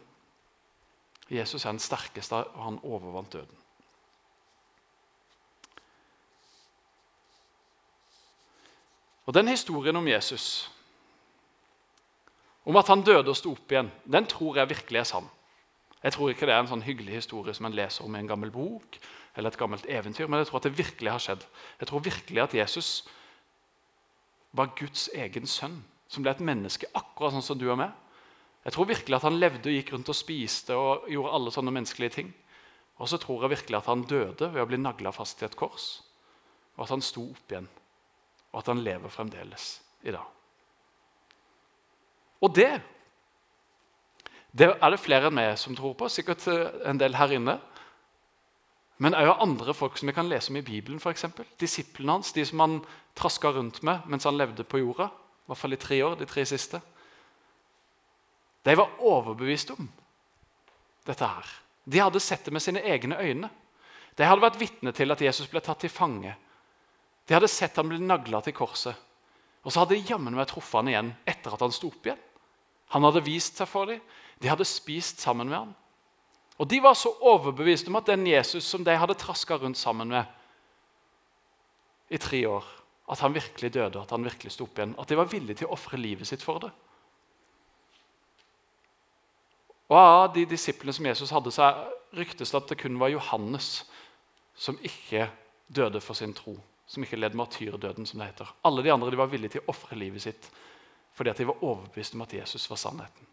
Jesus 1.33 1.65
er 1.65 1.73
den 1.73 1.81
sterkeste, 1.81 2.43
og 2.53 2.65
han 2.67 2.81
overvant 2.85 3.33
døden. 3.33 3.57
Og 9.25 9.35
Den 9.35 9.49
historien 9.49 9.97
om 9.97 10.09
Jesus, 10.09 10.71
om 12.65 12.77
at 12.77 12.89
han 12.91 13.05
døde 13.07 13.31
og 13.31 13.37
sto 13.39 13.53
opp 13.55 13.73
igjen, 13.73 13.89
den 14.05 14.27
tror 14.27 14.59
jeg 14.59 14.69
virkelig 14.75 15.01
er 15.01 15.09
sann. 15.09 15.29
Jeg 16.03 16.13
tror 16.13 16.33
ikke 16.33 16.49
det 16.49 16.55
er 16.55 16.63
en 16.63 16.71
sånn 16.71 16.85
hyggelig 16.87 17.19
historie 17.19 17.53
som 17.57 17.69
en 17.69 17.77
leser 17.77 18.05
om 18.07 18.15
i 18.17 18.21
en 18.23 18.29
gammel 18.31 18.53
bok, 18.55 18.97
eller 19.37 19.53
et 19.53 19.61
gammelt 19.61 19.87
eventyr, 19.89 20.29
men 20.29 20.41
jeg 20.41 20.49
tror 20.49 20.61
at 20.63 20.69
det 20.69 20.79
virkelig 20.79 21.13
har 21.13 21.23
skjedd. 21.23 21.43
Jeg 21.81 21.91
tror 21.91 22.05
virkelig 22.05 22.43
at 22.43 22.55
Jesus 22.57 22.91
var 24.57 24.73
Guds 24.79 25.09
egen 25.15 25.47
sønn, 25.47 25.83
som 26.11 26.25
ble 26.25 26.33
et 26.33 26.43
menneske 26.43 26.89
akkurat 26.97 27.37
sånn 27.37 27.45
som 27.47 27.59
du 27.61 27.69
og 27.69 27.79
meg. 27.83 27.93
Jeg 28.65 28.75
tror 28.75 28.89
virkelig 28.91 29.17
at 29.17 29.27
han 29.29 29.39
levde 29.41 29.71
og 29.71 29.77
gikk 29.77 29.93
rundt 29.95 30.11
og 30.13 30.17
spiste 30.19 30.77
og 30.77 31.07
gjorde 31.09 31.35
alle 31.37 31.53
sånne 31.55 31.75
menneskelige 31.77 32.17
ting. 32.17 32.33
Og 33.01 33.09
så 33.09 33.17
tror 33.21 33.45
jeg 33.45 33.55
virkelig 33.55 33.79
at 33.79 33.89
han 33.89 34.05
døde 34.05 34.51
ved 34.53 34.61
å 34.61 34.69
bli 34.69 34.81
nagla 34.81 35.13
fast 35.17 35.39
til 35.41 35.49
et 35.49 35.57
kors, 35.57 36.03
og 36.77 36.85
at 36.85 36.93
han 36.93 37.05
sto 37.05 37.25
opp 37.31 37.53
igjen, 37.53 37.69
og 38.53 38.59
at 38.61 38.69
han 38.73 38.83
lever 38.85 39.13
fremdeles 39.13 39.71
i 40.05 40.13
dag. 40.13 40.27
Og 42.41 42.53
det 42.57 42.73
det 44.53 44.67
er 44.73 44.91
det 44.91 45.01
flere 45.01 45.31
enn 45.31 45.37
meg 45.37 45.53
som 45.61 45.77
tror 45.79 45.95
på, 45.99 46.09
sikkert 46.11 46.47
eh, 46.51 46.81
en 46.91 46.99
del 46.99 47.15
her 47.19 47.37
inne. 47.37 47.59
Men 49.01 49.17
òg 49.17 49.41
andre 49.41 49.73
folk 49.75 49.97
som 49.97 50.11
vi 50.11 50.15
kan 50.17 50.29
lese 50.29 50.51
om 50.53 50.59
i 50.61 50.65
Bibelen. 50.65 51.01
For 51.01 51.15
eksempel. 51.15 51.47
Disiplene 51.61 52.19
hans, 52.19 52.35
de 52.37 52.45
som 52.45 52.61
han 52.61 52.81
traska 53.17 53.53
rundt 53.55 53.81
med 53.87 54.05
mens 54.11 54.27
han 54.29 54.37
levde 54.37 54.67
på 54.67 54.83
jorda. 54.83 55.09
I 55.09 55.51
hvert 55.51 55.61
fall 55.63 55.77
i 55.77 55.81
tre 55.81 56.03
år, 56.05 56.19
de 56.21 56.29
tre 56.29 56.45
siste. 56.47 56.83
De 58.67 58.77
var 58.77 58.99
overbevist 58.99 59.73
om 59.73 59.89
dette 61.09 61.25
her. 61.25 61.49
De 61.89 62.03
hadde 62.03 62.21
sett 62.21 62.45
det 62.45 62.53
med 62.53 62.63
sine 62.63 62.83
egne 62.85 63.17
øyne. 63.17 63.49
De 64.19 64.27
hadde 64.27 64.45
vært 64.45 64.61
vitne 64.61 64.93
til 64.93 65.15
at 65.15 65.23
Jesus 65.25 65.49
ble 65.49 65.63
tatt 65.65 65.81
til 65.81 65.93
fange. 65.93 66.35
De 67.25 67.35
hadde 67.35 67.49
sett 67.49 67.79
han 67.81 67.89
bli 67.89 68.03
nagla 68.05 68.43
til 68.45 68.55
korset. 68.55 68.99
Og 69.65 69.73
så 69.73 69.83
hadde 69.83 69.97
de 69.97 70.13
jammen 70.13 70.37
meg 70.37 70.49
truffet 70.51 70.77
han 70.81 70.91
igjen 70.93 71.15
etter 71.29 71.57
at 71.57 71.65
han 71.65 71.73
sto 71.73 71.89
opp 71.89 72.05
igjen. 72.05 72.21
Han 72.93 73.07
hadde 73.07 73.25
vist 73.25 73.61
seg 73.61 73.69
for 73.71 73.89
dem. 73.89 74.01
De 74.41 74.49
hadde 74.49 74.65
spist 74.65 75.21
sammen 75.21 75.49
med 75.49 75.59
ham. 75.59 75.73
Og 76.61 76.69
De 76.69 76.81
var 76.83 76.95
så 76.95 77.13
overbevist 77.21 77.89
om 77.89 77.97
at 77.97 78.09
den 78.09 78.27
Jesus 78.27 78.65
som 78.65 78.85
de 78.85 78.97
hadde 78.97 79.17
traska 79.17 79.57
rundt 79.57 79.79
sammen 79.79 80.09
med 80.09 80.25
i 82.11 82.19
tre 82.19 82.43
år, 82.49 82.65
at 83.11 83.21
han 83.21 83.35
virkelig 83.35 83.73
døde, 83.75 84.01
at 84.01 84.11
han 84.11 84.25
virkelig 84.25 84.53
sto 84.53 84.67
opp 84.67 84.79
igjen, 84.79 84.95
at 84.99 85.09
de 85.09 85.17
var 85.19 85.31
villige 85.31 85.61
til 85.61 85.71
å 85.71 85.77
ofre 85.77 85.99
livet 85.99 86.29
sitt 86.29 86.43
for 86.43 86.61
det. 86.63 86.71
Og 89.91 89.97
Av 89.99 90.35
de 90.35 90.45
disiplene 90.47 90.95
som 90.95 91.07
Jesus 91.07 91.33
hadde, 91.35 91.51
så 91.55 91.71
ryktes 92.15 92.53
det 92.53 92.59
at 92.61 92.69
det 92.71 92.79
kun 92.83 92.99
var 93.01 93.11
Johannes 93.11 93.85
som 94.55 94.79
ikke 94.87 95.31
døde 95.67 96.03
for 96.05 96.19
sin 96.19 96.35
tro. 96.37 96.57
Som 96.91 97.07
ikke 97.07 97.19
led 97.19 97.35
martyrdøden, 97.39 98.07
som 98.07 98.19
det 98.21 98.33
heter. 98.33 98.51
Alle 98.67 98.83
de 98.83 98.93
andre 98.93 99.11
de 99.11 99.19
var 99.19 99.31
villige 99.31 99.57
til 99.57 99.65
å 99.65 99.73
ofre 99.75 99.99
livet 99.99 100.27
sitt 100.27 100.51
fordi 101.15 101.33
at 101.33 101.41
de 101.43 101.45
var 101.45 101.65
overbevist 101.67 102.15
om 102.15 102.23
at 102.25 102.33
Jesus 102.33 102.63
var 102.71 102.79
sannheten. 102.81 103.30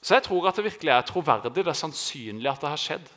Så 0.00 0.16
jeg 0.16 0.24
tror 0.24 0.48
at 0.48 0.56
det 0.56 0.64
virkelig 0.64 0.92
er 0.94 1.04
troverdig, 1.04 1.52
det 1.54 1.66
er 1.66 1.76
sannsynlig 1.76 2.48
at 2.50 2.62
det 2.62 2.72
har 2.72 2.80
skjedd. 2.80 3.10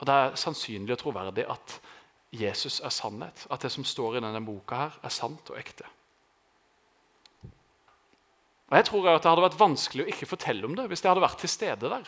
Og 0.00 0.06
det 0.06 0.14
er 0.14 0.36
sannsynlig 0.36 0.92
og 0.96 1.00
troverdig 1.00 1.46
at 1.48 1.78
Jesus 2.32 2.80
er 2.80 2.92
sannhet. 2.92 3.46
At 3.50 3.62
det 3.64 3.72
som 3.72 3.84
står 3.84 4.18
i 4.18 4.24
denne 4.24 4.44
boka, 4.44 4.86
her 4.86 4.98
er 5.04 5.14
sant 5.14 5.52
og 5.52 5.58
ekte. 5.60 5.86
Og 8.72 8.78
jeg 8.78 8.88
tror 8.88 9.08
at 9.08 9.22
Det 9.22 9.28
hadde 9.28 9.44
vært 9.44 9.60
vanskelig 9.60 10.04
å 10.04 10.08
ikke 10.08 10.26
fortelle 10.26 10.64
om 10.64 10.74
det 10.74 10.86
hvis 10.88 11.04
jeg 11.04 11.10
hadde 11.10 11.24
vært 11.24 11.40
til 11.44 11.52
stede 11.52 11.88
der. 11.92 12.06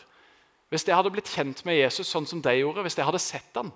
Hvis 0.73 0.87
jeg 0.89 0.97
hadde 0.97 1.13
blitt 1.13 1.29
kjent 1.29 1.61
med 1.69 1.77
Jesus 1.77 2.09
sånn 2.09 2.27
som 2.27 2.41
de 2.43 2.55
gjorde, 2.57 2.83
hvis 2.83 2.97
jeg 2.97 3.05
hadde 3.05 3.21
sett 3.21 3.61
han. 3.61 3.73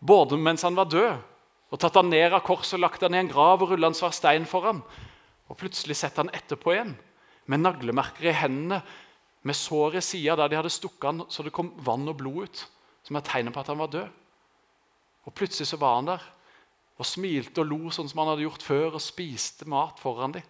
Både 0.00 0.38
mens 0.38 0.62
han 0.62 0.78
var 0.78 0.86
død, 0.86 1.18
og 1.74 1.80
tatt 1.82 1.96
han 1.98 2.10
ned 2.12 2.32
av 2.32 2.44
korset 2.46 2.78
og 2.78 2.84
lagt 2.84 3.02
han 3.02 3.16
i 3.16 3.18
en 3.18 3.28
grav 3.28 3.62
og 3.62 3.72
rulla 3.72 3.90
en 3.90 3.96
svær 3.98 4.14
stein 4.14 4.46
for 4.46 4.62
ham, 4.68 4.84
og 5.50 5.58
plutselig 5.58 5.96
sett 5.98 6.16
han 6.20 6.30
etterpå 6.32 6.72
igjen, 6.72 6.94
med 7.50 7.60
naglemerker 7.60 8.30
i 8.30 8.36
hendene, 8.36 8.80
med 9.44 9.56
sår 9.58 9.98
i 9.98 10.04
sida 10.04 10.36
der 10.38 10.48
de 10.48 10.56
hadde 10.56 10.72
stukket 10.72 11.04
han 11.10 11.24
så 11.28 11.44
det 11.44 11.52
kom 11.52 11.74
vann 11.84 12.08
og 12.08 12.16
blod 12.20 12.46
ut, 12.48 12.62
som 13.04 13.18
er 13.18 13.26
tegnet 13.26 13.52
på 13.52 13.60
at 13.60 13.68
han 13.68 13.80
var 13.82 13.92
død. 13.92 14.08
Og 15.28 15.34
plutselig 15.36 15.68
så 15.68 15.80
var 15.80 15.98
han 15.98 16.08
der 16.14 16.24
og 16.94 17.08
smilte 17.08 17.62
og 17.62 17.68
lo 17.68 17.90
sånn 17.92 18.08
som 18.10 18.22
han 18.22 18.30
hadde 18.32 18.44
gjort 18.46 18.62
før, 18.62 18.94
og 18.94 19.02
spiste 19.02 19.66
mat 19.68 19.98
foran 19.98 20.36
dem. 20.36 20.44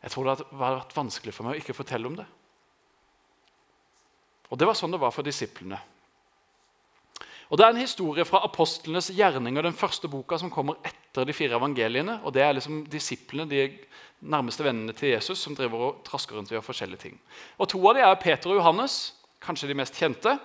Jeg 0.00 0.12
tror 0.12 0.26
det 0.26 0.34
hadde 0.34 0.58
vært 0.58 0.96
vanskelig 0.96 1.34
for 1.36 1.46
meg 1.46 1.58
å 1.58 1.62
ikke 1.62 1.76
fortelle 1.76 2.08
om 2.08 2.16
det. 2.18 2.26
Og 4.50 4.58
Det 4.58 4.66
var 4.66 4.74
sånn 4.74 4.90
det 4.90 4.98
var 4.98 5.14
for 5.14 5.22
disiplene. 5.26 5.78
Og 7.50 7.58
Det 7.58 7.64
er 7.66 7.72
en 7.74 7.82
historie 7.82 8.24
fra 8.24 8.44
apostlenes 8.46 9.10
gjerninger, 9.10 9.62
den 9.62 9.74
første 9.74 10.08
boka 10.08 10.38
som 10.38 10.52
kommer 10.54 10.78
etter 10.86 11.26
de 11.26 11.34
fire 11.34 11.58
evangeliene. 11.58 12.20
og 12.24 12.32
Det 12.32 12.42
er 12.42 12.52
liksom 12.52 12.84
disiplene, 12.86 13.50
de 13.50 13.78
nærmeste 14.22 14.62
vennene 14.62 14.92
til 14.92 15.10
Jesus, 15.10 15.38
som 15.38 15.56
driver 15.56 15.78
og 15.78 16.04
trasker 16.04 16.36
rundt 16.36 16.52
og 16.52 16.60
gjør 16.60 16.68
forskjellige 16.68 17.02
ting. 17.02 17.18
Og 17.58 17.68
To 17.68 17.80
av 17.88 17.94
dem 17.94 18.04
er 18.06 18.14
Peter 18.22 18.50
og 18.50 18.60
Johannes, 18.60 19.14
kanskje 19.42 19.68
de 19.68 19.74
mest 19.74 19.98
kjente. 19.98 20.38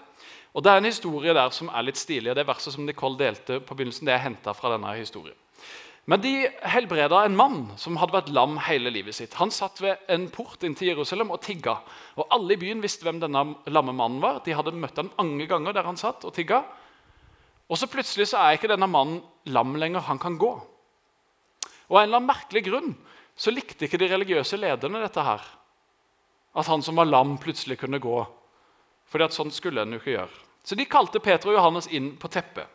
Og 0.55 0.63
Det 0.63 0.71
er 0.71 0.77
en 0.77 0.85
historie 0.85 1.33
der 1.33 1.49
som 1.49 1.69
er 1.69 1.83
litt 1.83 1.97
stilig. 1.97 2.29
og 2.29 2.35
Det 2.35 2.47
verset 2.47 2.73
som 2.73 2.85
Nicole 2.85 3.17
delte 3.17 3.59
på 3.59 3.75
begynnelsen, 3.75 4.05
det 4.05 4.13
er 4.13 4.25
henta 4.25 4.53
fra 4.53 4.71
denne 4.71 4.97
historien. 4.97 5.35
Men 6.07 6.21
de 6.21 6.47
helbreda 6.61 7.23
en 7.25 7.35
mann 7.35 7.71
som 7.77 7.97
hadde 7.97 8.13
vært 8.13 8.33
lam 8.33 8.57
hele 8.57 8.89
livet 8.89 9.15
sitt. 9.15 9.33
Han 9.35 9.51
satt 9.51 9.81
ved 9.81 9.97
en 10.07 10.29
port 10.29 10.63
inn 10.63 10.75
til 10.75 10.87
Jerusalem 10.87 11.31
og 11.31 11.41
tigga. 11.41 11.79
Og 12.17 12.27
Alle 12.31 12.53
i 12.53 12.57
byen 12.57 12.81
visste 12.81 13.03
hvem 13.03 13.19
denne 13.19 13.55
lamme 13.67 13.93
mannen 13.93 14.21
var. 14.21 14.43
De 14.45 14.53
hadde 14.53 14.71
møtt 14.71 14.97
ham 14.97 15.11
mange 15.17 15.47
ganger 15.47 15.73
der 15.73 15.83
han 15.83 15.97
satt 15.97 16.25
og 16.25 16.33
tigga. 16.33 16.63
Og 17.69 17.80
så 17.80 17.89
plutselig 17.89 18.30
så 18.30 18.41
er 18.41 18.58
ikke 18.58 18.69
denne 18.69 18.89
mannen 18.89 19.21
lam 19.49 19.75
lenger. 19.80 20.06
Han 20.10 20.21
kan 20.21 20.38
gå. 20.38 20.51
Og 21.89 21.97
av 21.97 22.01
en 22.04 22.08
eller 22.08 22.19
annen 22.21 22.30
merkelig 22.30 22.65
grunn 22.67 22.91
så 23.36 23.51
likte 23.51 23.88
ikke 23.88 23.99
de 23.99 24.10
religiøse 24.10 24.58
lederne 24.60 25.01
dette 25.04 25.23
her. 25.25 25.43
At 26.56 26.69
han 26.71 26.84
som 26.86 26.95
var 26.95 27.10
lam, 27.10 27.36
plutselig 27.41 27.80
kunne 27.82 27.99
gå. 27.99 28.19
Fordi 29.12 29.28
at 29.28 29.36
sånn 29.36 29.51
skulle 29.54 29.84
en 29.84 29.95
jo 29.95 29.99
ikke 29.99 30.15
gjøre. 30.15 30.43
Så 30.65 30.78
de 30.78 30.88
kalte 30.89 31.21
Peter 31.21 31.51
og 31.51 31.58
Johannes 31.60 31.89
inn 31.93 32.13
på 32.17 32.32
teppet. 32.32 32.69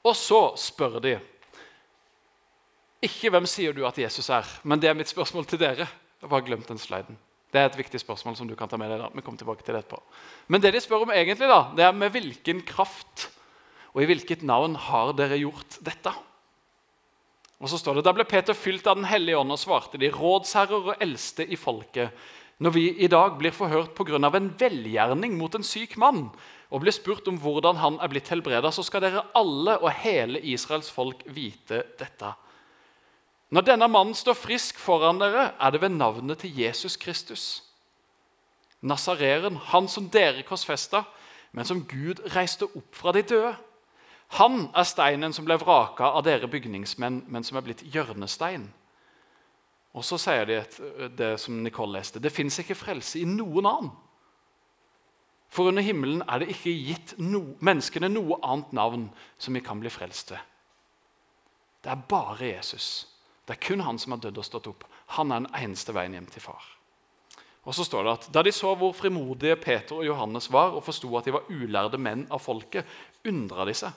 Og 0.00 0.16
så 0.16 0.56
spør 0.56 0.98
de 1.04 1.18
ikke 3.00 3.30
'Hvem 3.30 3.46
sier 3.46 3.72
du 3.72 3.86
at 3.86 3.98
Jesus 3.98 4.28
er?' 4.28 4.60
Men 4.64 4.80
det 4.80 4.88
er 4.88 4.94
mitt 4.94 5.08
spørsmål 5.08 5.46
til 5.46 5.58
dere. 5.58 5.88
Jeg 6.20 6.28
bare 6.28 6.44
glemt 6.44 6.68
den 6.68 6.78
sliden. 6.78 7.16
Det 7.52 7.60
er 7.60 7.66
et 7.66 7.76
viktig 7.76 8.00
spørsmål 8.00 8.36
som 8.36 8.48
du 8.48 8.54
kan 8.54 8.68
ta 8.68 8.76
med 8.76 8.90
deg. 8.90 8.98
da. 8.98 9.08
Vi 9.14 9.22
kommer 9.22 9.38
tilbake 9.38 9.64
til 9.64 9.74
det 9.74 9.84
etterpå. 9.84 10.02
Men 10.48 10.60
det 10.60 10.72
de 10.72 10.80
spør 10.80 11.02
om 11.02 11.10
egentlig, 11.10 11.48
da, 11.48 11.72
det 11.76 11.84
er 11.84 11.92
med 11.92 12.10
hvilken 12.10 12.62
kraft 12.62 13.30
og 13.94 14.02
i 14.02 14.08
hvilket 14.10 14.44
navn 14.46 14.76
har 14.78 15.14
dere 15.18 15.40
gjort 15.40 15.78
dette? 15.84 16.12
Og 17.60 17.68
så 17.68 17.78
står 17.80 17.98
det, 17.98 18.04
Da 18.06 18.14
ble 18.16 18.24
Peter 18.24 18.56
fylt 18.56 18.86
av 18.88 18.96
Den 18.96 19.08
hellige 19.10 19.38
ånd 19.38 19.52
og 19.52 19.60
svarte 19.60 20.00
de, 20.00 20.12
rådsherrer 20.14 20.92
og 20.94 21.02
eldste 21.02 21.44
i 21.44 21.58
folket, 21.60 22.14
når 22.60 22.74
vi 22.76 22.84
i 23.04 23.08
dag 23.08 23.38
blir 23.38 23.52
forhørt 23.56 23.94
pga. 23.96 24.16
en 24.16 24.54
velgjerning 24.58 25.36
mot 25.36 25.54
en 25.54 25.64
syk 25.64 25.96
mann, 25.96 26.30
og 26.70 26.80
blir 26.80 26.92
spurt 26.92 27.26
om 27.28 27.38
hvordan 27.40 27.76
han 27.76 27.98
er 28.00 28.08
blitt 28.08 28.28
helbreda, 28.28 28.70
så 28.70 28.82
skal 28.82 29.00
dere 29.00 29.26
alle 29.34 29.78
og 29.78 29.90
hele 29.90 30.40
Israels 30.40 30.90
folk 30.90 31.24
vite 31.26 31.82
dette. 31.98 32.34
Når 33.50 33.62
denne 33.66 33.88
mannen 33.88 34.14
står 34.14 34.34
frisk 34.38 34.78
foran 34.78 35.18
dere, 35.18 35.54
er 35.58 35.70
det 35.70 35.80
ved 35.80 35.96
navnet 35.96 36.38
til 36.38 36.54
Jesus 36.54 36.96
Kristus. 36.96 37.62
Nazareren, 38.80 39.56
han 39.56 39.88
som 39.88 40.06
dere 40.08 40.44
korsfesta, 40.46 41.02
men 41.52 41.64
som 41.64 41.82
Gud 41.82 42.22
reiste 42.36 42.68
opp 42.68 42.94
fra 42.94 43.12
de 43.12 43.22
døde. 43.22 43.56
Han 44.38 44.68
er 44.78 44.86
steinen 44.86 45.34
som 45.34 45.46
ble 45.46 45.56
vraka 45.58 46.12
av 46.14 46.22
dere 46.26 46.46
bygningsmenn, 46.50 47.24
men 47.26 47.46
som 47.46 47.58
er 47.58 47.64
blitt 47.66 47.82
hjørnestein. 47.82 48.68
Og 49.90 50.06
så 50.06 50.20
sier 50.22 50.46
de 50.46 50.60
det 51.18 51.32
som 51.42 51.56
Nicole 51.64 51.98
leste. 51.98 52.22
Det 52.22 52.30
fins 52.30 52.60
ikke 52.62 52.78
frelse 52.78 53.18
i 53.18 53.26
noen 53.26 53.66
annen. 53.66 53.90
For 55.50 55.66
under 55.66 55.82
himmelen 55.82 56.22
er 56.30 56.42
det 56.42 56.52
ikke 56.52 56.70
gitt 56.70 57.16
no, 57.18 57.56
menneskene 57.58 58.06
noe 58.12 58.38
annet 58.46 58.70
navn 58.76 59.08
som 59.34 59.56
vi 59.56 59.62
kan 59.66 59.80
bli 59.82 59.90
frelst 59.90 60.30
ved. 60.30 60.44
Det 61.82 61.90
er 61.90 62.04
bare 62.06 62.52
Jesus. 62.52 63.08
Det 63.48 63.56
er 63.56 63.64
kun 63.64 63.82
han 63.82 63.98
som 63.98 64.14
har 64.14 64.20
dødd 64.22 64.38
og 64.38 64.46
stått 64.46 64.68
opp. 64.70 64.84
Han 65.16 65.32
er 65.32 65.42
den 65.42 65.56
eneste 65.58 65.94
veien 65.96 66.14
hjem 66.14 66.28
til 66.30 66.44
far. 66.44 66.68
Og 67.66 67.74
så 67.74 67.82
står 67.84 68.06
det 68.06 68.12
at 68.12 68.28
Da 68.32 68.44
de 68.46 68.52
så 68.54 68.76
hvor 68.78 68.94
frimodige 68.96 69.56
Peter 69.58 69.98
og 69.98 70.06
Johannes 70.06 70.46
var, 70.52 70.76
og 70.76 70.84
forsto 70.86 71.10
at 71.18 71.26
de 71.26 71.34
var 71.34 71.50
ulærde 71.50 71.98
menn 71.98 72.28
av 72.30 72.44
folket, 72.44 72.86
undra 73.26 73.66
de 73.66 73.74
seg. 73.74 73.90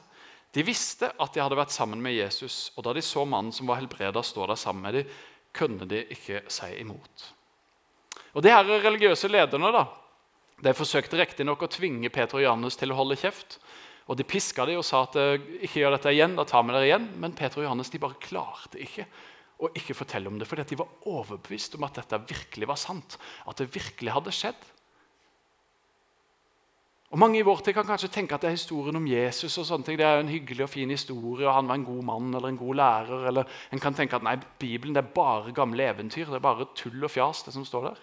De 0.53 0.63
visste 0.65 1.09
at 1.09 1.33
de 1.33 1.41
hadde 1.41 1.57
vært 1.57 1.73
sammen 1.73 2.01
med 2.03 2.13
Jesus, 2.13 2.71
og 2.77 2.85
da 2.85 2.93
de 2.93 3.01
så 3.01 3.23
mannen 3.25 3.53
som 3.55 3.69
var 3.69 3.79
helbreda, 3.79 4.21
stå 4.21 4.45
der 4.45 4.59
sammen 4.59 4.85
med 4.85 4.99
dem, 4.99 5.15
kunne 5.53 5.87
de 5.89 6.03
ikke 6.13 6.43
si 6.49 6.69
imot. 6.81 7.25
Og 8.33 8.41
De 8.45 8.53
her 8.53 8.65
religiøse 8.65 9.29
lederne 9.29 9.71
da, 9.73 9.83
de 10.63 10.73
forsøkte 10.77 11.17
riktignok 11.19 11.65
å 11.65 11.71
tvinge 11.71 12.11
Peter 12.13 12.39
og 12.39 12.45
Johannes 12.45 12.77
til 12.79 12.93
å 12.93 12.97
holde 12.97 13.17
kjeft. 13.19 13.57
Og 14.07 14.17
De 14.19 14.25
piska 14.27 14.65
dem 14.67 14.79
og 14.79 14.85
sa 14.87 15.03
at 15.07 15.17
ikke 15.63 15.81
gjør 15.81 15.97
dette 15.97 16.13
igjen, 16.13 16.37
da 16.37 16.45
tar 16.47 16.63
vi 16.65 16.75
dere 16.75 16.87
igjen. 16.87 17.07
Men 17.19 17.35
Peter 17.37 17.61
og 17.61 17.67
Johannes 17.67 17.91
de 17.93 18.01
bare 18.01 18.19
klarte 18.21 18.81
ikke 18.81 19.07
å 19.63 19.69
ikke 19.77 19.95
fortelle 19.95 20.29
om 20.31 20.39
det, 20.39 20.47
fordi 20.49 20.65
de 20.71 20.79
var 20.79 21.09
overbevist 21.09 21.77
om 21.77 21.85
at 21.87 21.99
dette 22.01 22.21
virkelig 22.29 22.69
var 22.69 22.79
sant. 22.79 23.17
At 23.47 23.61
det 23.61 23.71
virkelig 23.73 24.15
hadde 24.15 24.35
skjedd. 24.35 24.69
Og 27.13 27.19
Mange 27.21 27.37
i 27.37 27.45
vår 27.45 27.59
tid 27.61 27.75
kan 27.77 27.85
kanskje 27.85 28.09
tenke 28.09 28.33
at 28.33 28.41
det 28.41 28.49
er 28.49 28.55
historien 28.55 28.97
om 28.97 29.05
Jesus. 29.05 29.57
og 29.61 29.67
sånne 29.67 29.85
ting. 29.85 29.97
Det 29.99 30.05
er 30.05 30.19
en 30.19 30.31
hyggelig 30.33 30.63
og 30.65 30.69
fin 30.69 30.89
historie, 30.89 31.45
og 31.45 31.53
han 31.53 31.67
var 31.69 31.77
en 31.77 31.85
god 31.85 32.01
mann 32.03 32.33
eller 32.33 32.49
en 32.49 32.57
god 32.57 32.75
lærer. 32.75 33.27
Eller 33.29 33.43
en 33.71 33.79
kan 33.79 33.93
tenke 33.93 34.15
at 34.15 34.25
nei, 34.25 34.39
Bibelen 34.59 34.95
det 34.95 35.03
er 35.03 35.13
bare 35.13 35.53
gamle 35.53 35.85
eventyr. 35.85 36.25
Det 36.25 36.39
er 36.39 36.41
bare 36.41 36.65
tull 36.73 37.03
og 37.03 37.11
fjas, 37.13 37.43
det 37.45 37.53
som 37.53 37.65
står 37.65 37.85
der. 37.91 38.01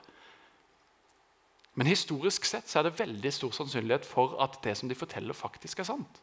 Men 1.75 1.91
historisk 1.91 2.45
sett 2.47 2.71
så 2.71 2.79
er 2.79 2.87
det 2.87 3.01
veldig 3.01 3.33
stor 3.35 3.51
sannsynlighet 3.51 4.07
for 4.07 4.39
at 4.43 4.61
det 4.63 4.77
som 4.79 4.89
de 4.89 4.95
forteller, 4.95 5.35
faktisk 5.35 5.83
er 5.83 5.91
sant. 5.91 6.23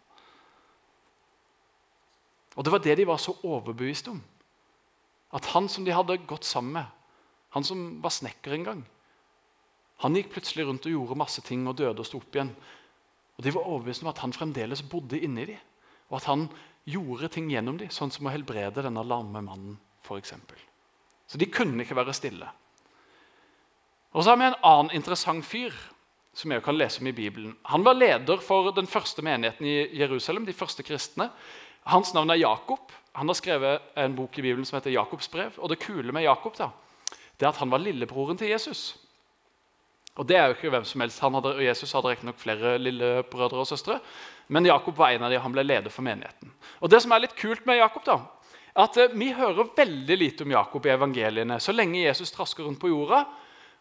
Og 2.55 2.63
Det 2.63 2.71
var 2.71 2.79
det 2.79 2.97
de 2.97 3.07
var 3.07 3.17
så 3.17 3.35
overbevist 3.43 4.07
om. 4.07 4.23
At 5.33 5.45
han 5.45 5.67
som 5.67 5.83
de 5.85 5.91
hadde 5.91 6.23
gått 6.25 6.45
sammen 6.45 6.73
med, 6.73 6.85
han 7.49 7.63
som 7.63 8.01
var 8.03 8.15
snekker 8.15 8.53
en 8.53 8.63
gang, 8.63 8.87
han 10.03 10.15
gikk 10.15 10.29
plutselig 10.35 10.67
rundt 10.67 10.85
og 10.85 10.93
gjorde 10.93 11.17
masse 11.17 11.41
ting 11.41 11.67
og 11.67 11.77
døde 11.77 12.03
og 12.03 12.05
sto 12.05 12.19
opp 12.21 12.35
igjen. 12.35 12.51
Og 13.37 13.43
De 13.43 13.53
var 13.53 13.67
overbevist 13.69 14.03
om 14.03 14.09
at 14.09 14.21
han 14.23 14.33
fremdeles 14.33 14.81
bodde 14.81 15.19
inni 15.19 15.45
dem, 15.45 15.59
og 16.09 16.21
at 16.21 16.29
han 16.29 16.47
gjorde 16.87 17.27
ting 17.27 17.49
gjennom 17.51 17.77
dem, 17.77 17.91
sånn 17.91 18.11
som 18.13 18.27
å 18.27 18.33
helbrede 18.33 18.81
denne 18.85 19.03
lamme 19.03 19.43
mannen 19.43 19.75
f.eks. 20.07 20.33
Så 21.27 21.37
de 21.37 21.49
kunne 21.51 21.83
ikke 21.83 21.97
være 21.97 22.15
stille. 22.15 22.47
Og 24.15 24.23
så 24.23 24.31
har 24.31 24.39
vi 24.39 24.47
en 24.47 24.61
annen 24.65 24.93
interessant 24.95 25.45
fyr 25.45 25.75
som 26.37 26.53
jeg 26.53 26.63
kan 26.63 26.77
lese 26.77 27.01
om 27.01 27.09
i 27.09 27.15
Bibelen. 27.17 27.55
Han 27.69 27.83
var 27.85 27.97
leder 27.97 28.39
for 28.41 28.71
den 28.75 28.87
første 28.87 29.23
menigheten 29.25 29.65
i 29.67 29.99
Jerusalem, 29.99 30.45
de 30.45 30.55
første 30.55 30.85
kristne. 30.85 31.29
Hans 31.89 32.13
navn 32.13 32.31
er 32.31 32.39
Jakob. 32.39 32.93
Han 33.17 33.29
har 33.29 33.37
skrevet 33.37 33.97
en 33.97 34.15
bok 34.15 34.37
i 34.37 34.45
Bibelen 34.45 34.65
som 34.65 34.77
heter 34.77 34.93
Jakobs 34.93 35.29
brev. 35.33 35.57
Og 35.57 35.69
det 35.69 35.81
kule 35.81 36.13
med 36.13 36.27
Jakob 36.27 36.55
da, 36.57 36.69
det 37.37 37.45
er 37.45 37.51
at 37.51 37.61
han 37.61 37.73
var 37.73 37.81
lillebroren 37.81 38.37
til 38.37 38.51
Jesus. 38.53 38.95
Og 40.17 40.25
det 40.25 40.37
er 40.37 40.47
jo 40.49 40.55
ikke 40.57 40.71
hvem 40.73 40.85
som 40.87 41.03
helst. 41.03 41.21
Han 41.21 41.37
hadde, 41.37 41.53
Jesus 41.61 41.93
hadde 41.93 42.09
riktignok 42.09 42.39
flere 42.41 42.77
lillebrødre 42.81 43.61
og 43.61 43.69
søstre, 43.69 43.99
men 44.53 44.65
Jakob 44.65 44.97
var 44.97 45.13
en 45.13 45.27
av 45.27 45.33
de, 45.33 45.39
han 45.43 45.53
ble 45.53 45.65
leder 45.65 45.93
for 45.93 46.05
menigheten. 46.07 46.53
Og 46.81 46.89
Det 46.89 47.01
som 47.03 47.13
er 47.13 47.25
litt 47.25 47.35
kult 47.37 47.65
med 47.69 47.81
Jakob, 47.81 48.05
da, 48.07 48.17
at 48.77 48.97
eh, 48.97 49.13
vi 49.17 49.33
hører 49.35 49.73
veldig 49.77 50.17
lite 50.17 50.45
om 50.45 50.53
Jakob 50.53 50.85
i 50.85 50.93
evangeliene. 50.93 51.59
Så 51.61 51.75
lenge 51.75 52.01
Jesus 52.01 52.31
trasker 52.33 52.65
rundt 52.65 52.81
på 52.81 52.91
jorda 52.91 53.25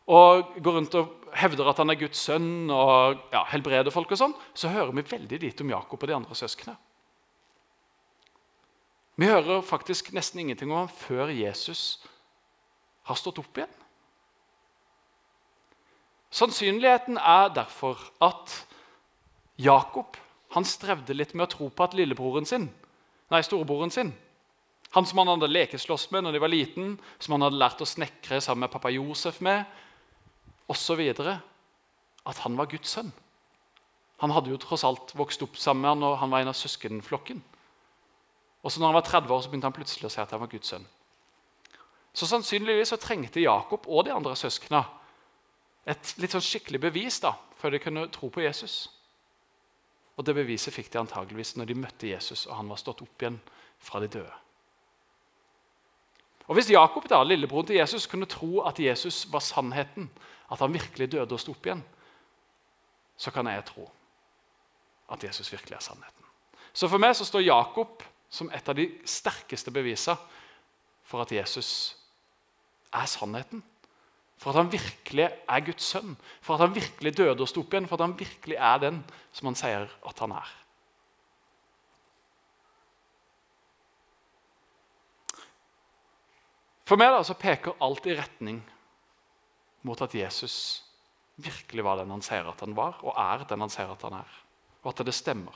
og 0.07 0.59
går 0.63 0.77
rundt 0.79 0.99
og 0.99 1.31
hevder 1.37 1.71
at 1.71 1.81
han 1.83 1.91
er 1.91 1.99
Guds 2.01 2.21
sønn 2.29 2.69
og 2.71 3.25
ja, 3.33 3.43
helbreder 3.51 3.95
folk, 3.95 4.13
og 4.15 4.21
sånn, 4.21 4.37
så 4.55 4.71
hører 4.71 4.93
vi 4.95 5.07
veldig 5.09 5.41
lite 5.43 5.65
om 5.65 5.73
Jakob 5.73 6.03
og 6.03 6.11
de 6.11 6.17
andre 6.17 6.37
søsknene. 6.39 6.77
Vi 9.17 9.29
hører 9.31 9.65
faktisk 9.65 10.13
nesten 10.13 10.43
ingenting 10.43 10.69
om 10.71 10.83
ham 10.83 10.93
før 10.93 11.33
Jesus 11.33 12.05
har 13.09 13.17
stått 13.17 13.41
opp 13.41 13.57
igjen. 13.57 13.73
Sannsynligheten 16.37 17.17
er 17.17 17.49
derfor 17.55 18.01
at 18.21 18.53
Jakob 19.57 20.19
han 20.53 20.67
strevde 20.69 21.17
litt 21.17 21.33
med 21.35 21.47
å 21.47 21.53
tro 21.53 21.69
på 21.73 21.85
at 21.85 21.97
lillebroren 21.97 22.47
sin, 22.49 22.69
nei, 23.33 23.43
storebroren 23.45 23.93
sin 23.93 24.13
Han 24.95 25.05
som 25.05 25.19
han 25.19 25.29
hadde 25.29 25.49
lekeslåss 25.51 26.11
med 26.15 26.23
når 26.25 26.37
de 26.37 26.41
var 26.41 26.49
liten, 26.53 26.93
som 27.19 27.35
han 27.35 27.43
hadde 27.45 27.59
lært 27.61 27.81
å 27.83 27.89
snekre 27.89 28.39
sammen 28.41 28.65
med 28.65 28.73
pappa 28.73 28.89
Josef 28.95 29.41
med, 29.45 29.67
osv. 30.73 31.03
At 32.25 32.39
han 32.45 32.57
var 32.57 32.71
Guds 32.71 32.95
sønn. 32.95 33.11
Han 34.23 34.33
hadde 34.33 34.55
jo 34.55 34.61
tross 34.63 34.87
alt 34.87 35.13
vokst 35.19 35.43
opp 35.45 35.59
sammen 35.61 35.83
med 35.83 35.91
han, 35.91 36.07
og 36.07 36.17
han 36.23 36.33
var 36.33 36.45
en 36.45 36.53
av 36.53 36.57
søskenflokken. 36.57 37.43
Og 38.63 38.73
så 38.73 38.81
når 38.81 38.93
han 38.93 38.99
var 39.01 39.09
30 39.11 39.35
år, 39.35 39.43
så 39.43 39.51
begynte 39.51 39.69
han 39.69 39.77
plutselig 39.77 40.09
å 40.09 40.15
si 40.15 40.23
at 40.23 40.33
han 40.33 40.41
var 40.41 40.53
Guds 40.55 40.73
sønn. 40.73 40.87
Så 42.17 42.31
sannsynligvis 42.31 42.95
så 42.95 43.01
trengte 43.03 43.45
Jakob 43.45 43.85
og 43.91 44.07
de 44.07 44.15
andre 44.15 44.33
søsknene 44.39 44.87
et 45.87 46.15
litt 46.19 46.35
sånn 46.35 46.45
skikkelig 46.45 46.81
bevis 46.89 47.21
da, 47.23 47.37
før 47.61 47.75
de 47.75 47.83
kunne 47.83 48.07
tro 48.15 48.31
på 48.33 48.43
Jesus. 48.43 48.89
Og 50.17 50.25
Det 50.25 50.35
beviset 50.35 50.75
fikk 50.75 50.91
de 50.93 50.99
antageligvis 51.03 51.55
når 51.57 51.71
de 51.71 51.79
møtte 51.79 52.11
Jesus 52.11 52.47
og 52.47 52.57
han 52.57 52.69
var 52.73 52.81
stått 52.81 53.03
opp 53.05 53.23
igjen 53.23 53.39
fra 53.79 54.01
de 54.01 54.09
døde. 54.09 54.33
Og 56.47 56.55
Hvis 56.55 56.71
Jakob, 56.71 57.09
da, 57.11 57.23
lillebroren 57.23 57.67
til 57.67 57.81
Jesus, 57.81 58.07
kunne 58.07 58.27
tro 58.27 58.63
at 58.67 58.79
Jesus 58.79 59.27
var 59.33 59.43
sannheten, 59.43 60.11
at 60.51 60.59
han 60.59 60.75
virkelig 60.75 61.11
døde 61.13 61.35
og 61.35 61.41
sto 61.43 61.53
opp 61.53 61.67
igjen, 61.67 61.83
så 63.17 63.33
kan 63.35 63.47
jeg 63.51 63.65
tro 63.67 63.89
at 65.11 65.25
Jesus 65.25 65.51
virkelig 65.53 65.77
er 65.77 65.83
sannheten. 65.83 66.25
Så 66.73 66.89
for 66.89 67.03
meg 67.03 67.17
så 67.17 67.25
står 67.25 67.47
Jakob 67.47 68.03
som 68.31 68.51
et 68.53 68.69
av 68.69 68.77
de 68.77 68.87
sterkeste 69.09 69.73
bevisene 69.75 70.19
for 71.07 71.23
at 71.23 71.33
Jesus 71.33 71.97
er 72.95 73.07
sannheten. 73.11 73.63
For 74.37 74.53
at 74.53 74.61
han 74.61 74.73
virkelig 74.73 75.27
er 75.49 75.65
Guds 75.65 75.89
sønn, 75.89 76.17
for 76.45 76.55
at 76.55 76.67
han 76.67 76.75
virkelig 76.77 77.17
døde 77.17 77.41
og 77.41 77.49
sto 77.49 77.63
opp 77.65 77.73
igjen. 77.73 77.89
For 77.89 77.97
at 77.97 78.05
han 78.05 78.19
virkelig 78.19 78.57
er 78.57 78.81
den 78.83 79.03
som 79.33 79.49
han 79.51 79.59
sier 79.59 79.87
at 79.89 80.25
han 80.25 80.35
er. 80.37 80.55
For 86.87 87.01
meg 87.01 87.11
da, 87.11 87.23
så 87.27 87.35
peker 87.35 87.81
alt 87.83 88.07
i 88.07 88.15
retning 88.15 88.61
mot 89.87 90.01
at 90.05 90.15
Jesus 90.15 90.85
virkelig 91.43 91.85
var 91.85 91.99
den 92.01 92.13
han 92.15 92.23
sier 92.25 92.47
at 92.49 92.63
han 92.63 92.77
var, 92.77 93.01
og 93.03 93.17
er 93.19 93.45
den 93.49 93.65
han 93.65 93.73
sier 93.73 93.91
at 93.93 94.05
han 94.07 94.21
er. 94.21 94.37
Og 94.85 94.93
at 94.93 95.03
det 95.07 95.15
stemmer. 95.15 95.55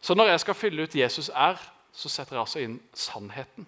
Så 0.00 0.16
når 0.16 0.32
jeg 0.32 0.40
skal 0.40 0.54
fylle 0.54 0.82
ut 0.82 0.94
'Jesus 0.94 1.28
er', 1.28 1.60
så 1.92 2.08
setter 2.08 2.36
jeg 2.36 2.40
altså 2.40 2.58
inn 2.58 2.80
sannheten. 2.94 3.66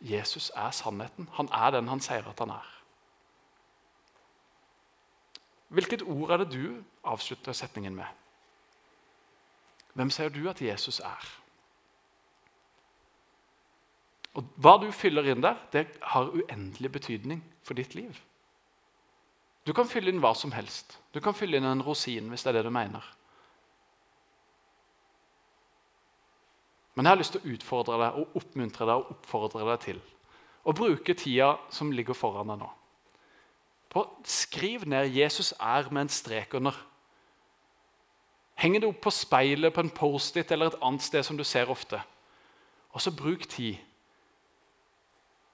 Jesus 0.00 0.52
er 0.54 0.70
sannheten. 0.70 1.28
Han 1.32 1.48
er 1.52 1.70
den 1.70 1.88
han 1.88 2.00
sier 2.00 2.26
at 2.28 2.38
han 2.38 2.50
er. 2.54 2.74
Hvilket 5.68 6.02
ord 6.02 6.30
er 6.30 6.36
det 6.36 6.52
du 6.52 6.84
avslutter 7.04 7.52
setningen 7.52 7.94
med? 7.94 8.06
Hvem 9.92 10.10
sier 10.10 10.30
du 10.32 10.48
at 10.48 10.62
Jesus 10.62 11.00
er? 11.00 11.28
Og 14.38 14.46
Hva 14.56 14.76
du 14.78 14.90
fyller 14.94 15.26
inn 15.26 15.42
der, 15.42 15.58
det 15.72 15.88
har 16.02 16.30
uendelig 16.30 16.92
betydning 16.92 17.42
for 17.62 17.74
ditt 17.74 17.94
liv. 17.98 18.14
Du 19.66 19.74
kan 19.74 19.88
fylle 19.88 20.12
inn 20.12 20.22
hva 20.22 20.30
som 20.38 20.52
helst. 20.54 20.94
Du 21.12 21.20
kan 21.20 21.34
fylle 21.34 21.58
inn 21.58 21.66
en 21.66 21.82
rosin 21.82 22.30
hvis 22.30 22.46
det 22.46 22.52
er 22.52 22.60
det 22.60 22.68
du 22.68 22.72
mener. 22.72 23.04
Men 26.98 27.06
jeg 27.06 27.14
har 27.14 27.18
lyst 27.20 27.36
til 27.36 27.44
å 27.44 27.52
utfordre 27.54 27.96
deg 28.00 28.16
og 28.18 28.38
oppmuntre 28.40 28.86
deg 28.88 28.98
og 28.98 29.10
oppfordre 29.12 29.66
deg 29.68 29.82
til 29.84 29.98
å 30.66 30.72
bruke 30.74 31.14
tida 31.14 31.52
som 31.70 31.92
ligger 31.94 32.16
foran 32.18 32.50
deg 32.50 32.56
nå. 32.58 32.70
På, 33.88 34.02
skriv 34.26 34.82
ned 34.82 35.06
'Jesus 35.14 35.52
er' 35.60 35.92
med 35.94 36.00
en 36.02 36.10
strek 36.10 36.54
under. 36.58 36.74
Heng 38.58 38.74
det 38.74 38.88
opp 38.88 38.98
på 39.00 39.12
speilet 39.14 39.72
på 39.72 39.80
en 39.80 39.94
Post-It 39.94 40.50
eller 40.50 40.66
et 40.66 40.80
annet 40.82 41.02
sted 41.02 41.22
som 41.22 41.38
du 41.38 41.44
ser 41.44 41.70
ofte. 41.70 42.02
Og 42.90 43.00
så 43.00 43.14
bruk 43.14 43.46
tid 43.46 43.76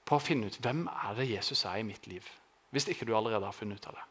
på 0.05 0.17
å 0.17 0.25
finne 0.25 0.47
ut 0.47 0.57
hvem 0.57 0.87
er 0.89 1.15
det 1.15 1.29
Jesus 1.29 1.65
er 1.65 1.77
i 1.77 1.85
mitt 1.85 2.07
liv. 2.07 2.25
Hvis 2.71 2.89
ikke 2.89 3.05
du 3.05 3.17
allerede 3.17 3.45
har 3.45 3.53
funnet 3.53 3.85
ut 3.85 3.87
av 3.87 3.93
det. 3.93 4.07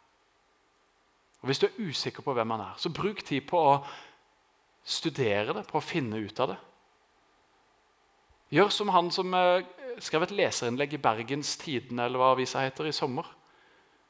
Og 1.41 1.45
Hvis 1.49 1.59
du 1.59 1.65
er 1.65 1.89
usikker 1.89 2.21
på 2.21 2.33
hvem 2.33 2.49
han 2.49 2.59
er, 2.59 2.77
så 2.77 2.93
bruk 2.93 3.25
tid 3.25 3.41
på 3.41 3.57
å 3.57 3.81
studere 4.83 5.53
det, 5.53 5.65
på 5.67 5.77
å 5.77 5.81
finne 5.81 6.21
ut 6.21 6.39
av 6.39 6.53
det. 6.53 6.59
Gjør 8.53 8.69
som 8.69 8.91
han 8.93 9.09
som 9.13 9.33
eh, 9.33 9.65
skrev 10.03 10.27
et 10.27 10.35
leserinnlegg 10.37 10.93
i 10.93 11.01
Bergens 11.01 11.55
Tidende 11.57 12.05
eller 12.05 12.21
hva 12.21 12.33
avisa 12.35 12.61
heter, 12.61 12.85
i 12.85 12.93
sommer. 12.93 13.25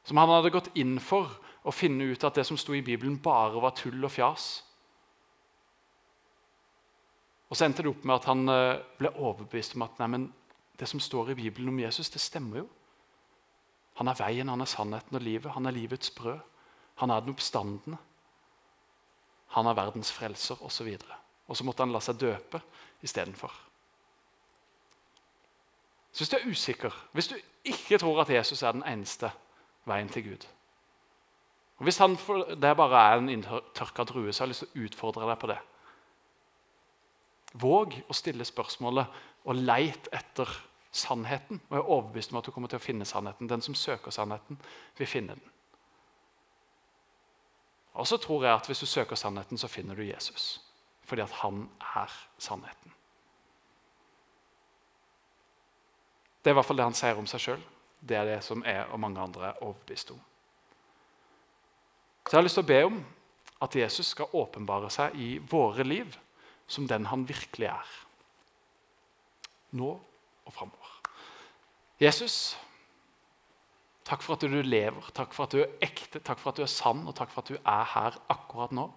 Som 0.04 0.20
han 0.20 0.32
hadde 0.34 0.52
gått 0.52 0.72
inn 0.80 0.98
for 1.00 1.32
å 1.64 1.72
finne 1.72 2.10
ut 2.12 2.26
at 2.28 2.36
det 2.36 2.44
som 2.50 2.60
sto 2.60 2.76
i 2.76 2.84
Bibelen, 2.84 3.22
bare 3.24 3.62
var 3.64 3.76
tull 3.80 4.04
og 4.04 4.12
fjas. 4.12 4.48
Og 7.48 7.56
Så 7.56 7.68
endte 7.68 7.86
det 7.86 7.94
opp 7.94 8.04
med 8.04 8.18
at 8.18 8.28
han 8.28 8.50
eh, 8.50 8.84
ble 9.00 9.16
overbevist 9.16 9.78
om 9.78 9.88
at 9.88 10.04
nei, 10.04 10.26
det 10.76 10.90
som 10.90 11.00
står 11.00 11.32
i 11.32 11.40
Bibelen 11.46 11.72
om 11.72 11.80
Jesus, 11.80 12.10
det 12.12 12.20
stemmer 12.20 12.64
jo. 12.64 12.70
Han 14.02 14.10
er 14.10 14.18
veien, 14.18 14.50
han 14.50 14.64
er 14.66 14.68
sannheten 14.68 15.20
og 15.20 15.24
livet. 15.24 15.54
Han 15.54 15.70
er 15.70 15.76
livets 15.76 16.10
brød. 16.18 16.42
Han 17.00 17.14
er 17.14 17.22
den 17.22 17.36
oppstandende. 17.38 18.00
Han 19.54 19.70
er 19.70 19.78
verdens 19.78 20.12
frelser, 20.12 20.58
osv. 20.66 20.90
Og, 20.98 21.06
så 21.06 21.22
og 21.48 21.60
så 21.60 21.68
måtte 21.68 21.86
han 21.86 21.94
la 21.94 22.02
seg 22.02 22.18
døpe 22.20 22.60
istedenfor. 23.06 23.54
Så 26.14 26.22
hvis 26.22 26.30
du 26.30 26.36
er 26.38 26.50
usikker, 26.50 26.98
hvis 27.12 27.28
du 27.28 27.36
ikke 27.66 27.98
tror 27.98 28.22
at 28.22 28.30
Jesus 28.30 28.62
er 28.62 28.72
den 28.72 28.86
eneste 28.86 29.32
veien 29.90 30.10
til 30.10 30.30
Gud 30.30 30.46
og 31.78 31.84
Hvis 31.84 31.98
han, 31.98 32.16
det 32.62 32.78
bare 32.78 33.14
er 33.14 33.18
en 33.18 33.30
inntørka 33.30 34.04
drue, 34.04 34.34
så 34.34 34.44
har 34.44 34.48
jeg 34.48 34.50
lyst 34.50 34.64
til 34.64 34.70
å 34.70 34.86
utfordre 34.86 35.26
deg 35.28 35.40
på 35.42 35.50
det. 35.50 35.58
Våg 37.60 37.98
å 38.08 38.16
stille 38.16 38.46
spørsmålet 38.46 39.18
og 39.44 39.60
leit 39.60 40.08
etter 40.14 40.48
sannheten. 40.94 41.60
Og 41.70 41.76
jeg 41.76 41.82
er 41.82 41.90
overbevist 41.90 42.32
om 42.32 42.40
at 42.40 42.48
du 42.48 42.52
kommer 42.56 42.72
til 42.72 42.80
å 42.80 42.86
finne 42.86 43.06
sannheten. 43.06 43.50
Den 43.50 43.62
som 43.62 43.76
søker 43.76 44.16
sannheten, 44.16 44.62
vil 44.98 45.10
finne 45.10 45.36
den. 45.36 45.52
Og 47.94 48.08
så 48.08 48.18
tror 48.18 48.46
jeg 48.46 48.56
at 48.56 48.70
hvis 48.70 48.80
du 48.80 48.86
søker 48.86 49.20
sannheten, 49.20 49.58
så 49.58 49.68
finner 49.68 49.96
du 49.96 50.06
Jesus. 50.06 50.62
Fordi 51.04 51.22
at 51.22 51.36
han 51.44 51.68
er 51.98 52.16
sannheten. 52.38 52.94
Det 56.44 56.52
er 56.52 56.56
i 56.56 56.60
hvert 56.60 56.68
fall 56.68 56.82
det 56.82 56.90
han 56.90 56.98
sier 56.98 57.20
om 57.20 57.28
seg 57.30 57.40
sjøl. 57.40 57.66
Det 58.04 58.18
er 58.20 58.28
det 58.28 58.40
som 58.44 58.64
jeg 58.68 58.84
og 58.92 59.00
mange 59.00 59.22
andre 59.24 59.54
er 59.54 59.62
overbevist 59.64 60.12
om. 60.12 60.20
Så 62.24 62.36
jeg 62.36 62.40
har 62.40 62.46
lyst 62.46 62.60
til 62.60 62.66
å 62.66 62.72
be 62.72 62.80
om 62.88 63.00
at 63.64 63.76
Jesus 63.80 64.10
skal 64.12 64.36
åpenbare 64.36 64.90
seg 64.92 65.16
i 65.20 65.30
våre 65.40 65.86
liv 65.88 66.18
som 66.68 66.88
den 66.88 67.08
han 67.08 67.24
virkelig 67.28 67.70
er. 67.72 67.94
Nå 69.80 69.94
og 70.44 70.52
framover. 70.52 70.92
Jesus, 72.02 72.58
takk 74.04 74.24
for 74.26 74.36
at 74.36 74.44
du 74.44 74.60
lever, 74.68 75.12
takk 75.16 75.32
for 75.36 75.48
at 75.48 75.56
du 75.56 75.62
er 75.64 75.72
ekte, 75.86 76.20
takk 76.20 76.42
for 76.42 76.52
at 76.52 76.60
du 76.60 76.66
er 76.66 76.72
sann, 76.72 77.06
og 77.08 77.16
takk 77.16 77.32
for 77.32 77.44
at 77.44 77.54
du 77.54 77.60
er 77.60 77.90
her 77.94 78.20
akkurat 78.34 78.76
nå. 78.76 78.90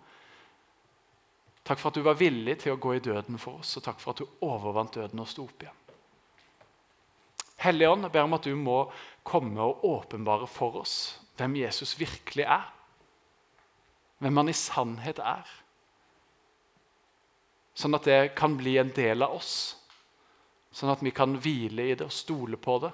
Takk 1.67 1.83
for 1.83 1.91
at 1.91 1.99
du 1.99 2.07
var 2.07 2.19
villig 2.19 2.61
til 2.63 2.75
å 2.75 2.81
gå 2.83 2.97
i 2.97 3.03
døden 3.03 3.39
for 3.43 3.63
oss, 3.63 3.77
og 3.79 3.87
takk 3.87 4.03
for 4.03 4.15
at 4.15 4.23
du 4.23 4.47
overvant 4.47 4.99
døden 4.99 5.23
og 5.23 5.31
sto 5.31 5.47
opp 5.47 5.63
igjen. 5.63 5.86
Hellige 7.67 7.91
Ånd, 7.91 8.07
jeg 8.07 8.15
ber 8.15 8.27
om 8.29 8.37
at 8.37 8.47
du 8.47 8.55
må 8.59 8.81
komme 9.27 9.63
og 9.63 9.85
åpenbare 9.87 10.47
for 10.47 10.83
oss 10.85 10.97
hvem 11.37 11.59
Jesus 11.61 11.97
virkelig 11.99 12.47
er. 12.47 12.69
Hvem 14.23 14.39
han 14.41 14.49
i 14.49 14.57
sannhet 14.57 15.19
er. 15.21 15.49
Sånn 17.77 17.99
at 17.99 18.07
det 18.09 18.21
kan 18.39 18.55
bli 18.57 18.79
en 18.81 18.93
del 18.97 19.27
av 19.27 19.35
oss. 19.37 19.57
Sånn 20.73 20.93
at 20.93 21.03
vi 21.05 21.13
kan 21.13 21.37
hvile 21.43 21.91
i 21.91 21.97
det 21.99 22.07
og 22.07 22.15
stole 22.15 22.57
på 22.61 22.79
det 22.87 22.93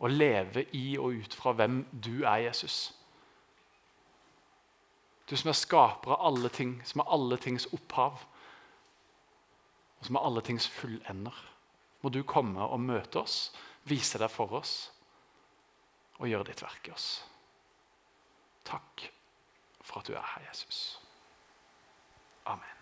og 0.00 0.12
leve 0.12 0.64
i 0.76 0.96
og 0.98 1.20
ut 1.20 1.36
fra 1.36 1.52
hvem 1.52 1.82
du 1.92 2.22
er, 2.24 2.46
Jesus. 2.46 2.92
Du 5.28 5.36
som 5.36 5.52
er 5.52 5.58
skaper 5.60 6.16
av 6.16 6.24
alle 6.30 6.48
ting, 6.52 6.78
som 6.88 7.02
er 7.02 7.12
alle 7.12 7.36
tings 7.38 7.68
opphav, 7.76 8.24
og 10.00 10.08
som 10.08 10.16
er 10.16 10.24
alle 10.24 10.42
tings 10.44 10.66
fullender. 10.72 11.36
Må 12.00 12.08
du 12.08 12.22
komme 12.24 12.64
og 12.64 12.80
møte 12.80 13.20
oss 13.20 13.50
vise 13.90 14.20
deg 14.20 14.30
for 14.32 14.58
oss 14.60 14.74
og 16.20 16.28
gjøre 16.28 16.50
ditt 16.50 16.62
verk 16.62 16.90
i 16.90 16.94
oss. 16.94 17.08
Takk 18.68 19.06
for 19.80 20.02
at 20.02 20.10
du 20.10 20.14
er 20.14 20.26
her, 20.34 20.44
Jesus. 20.50 21.00
Amen. 22.46 22.79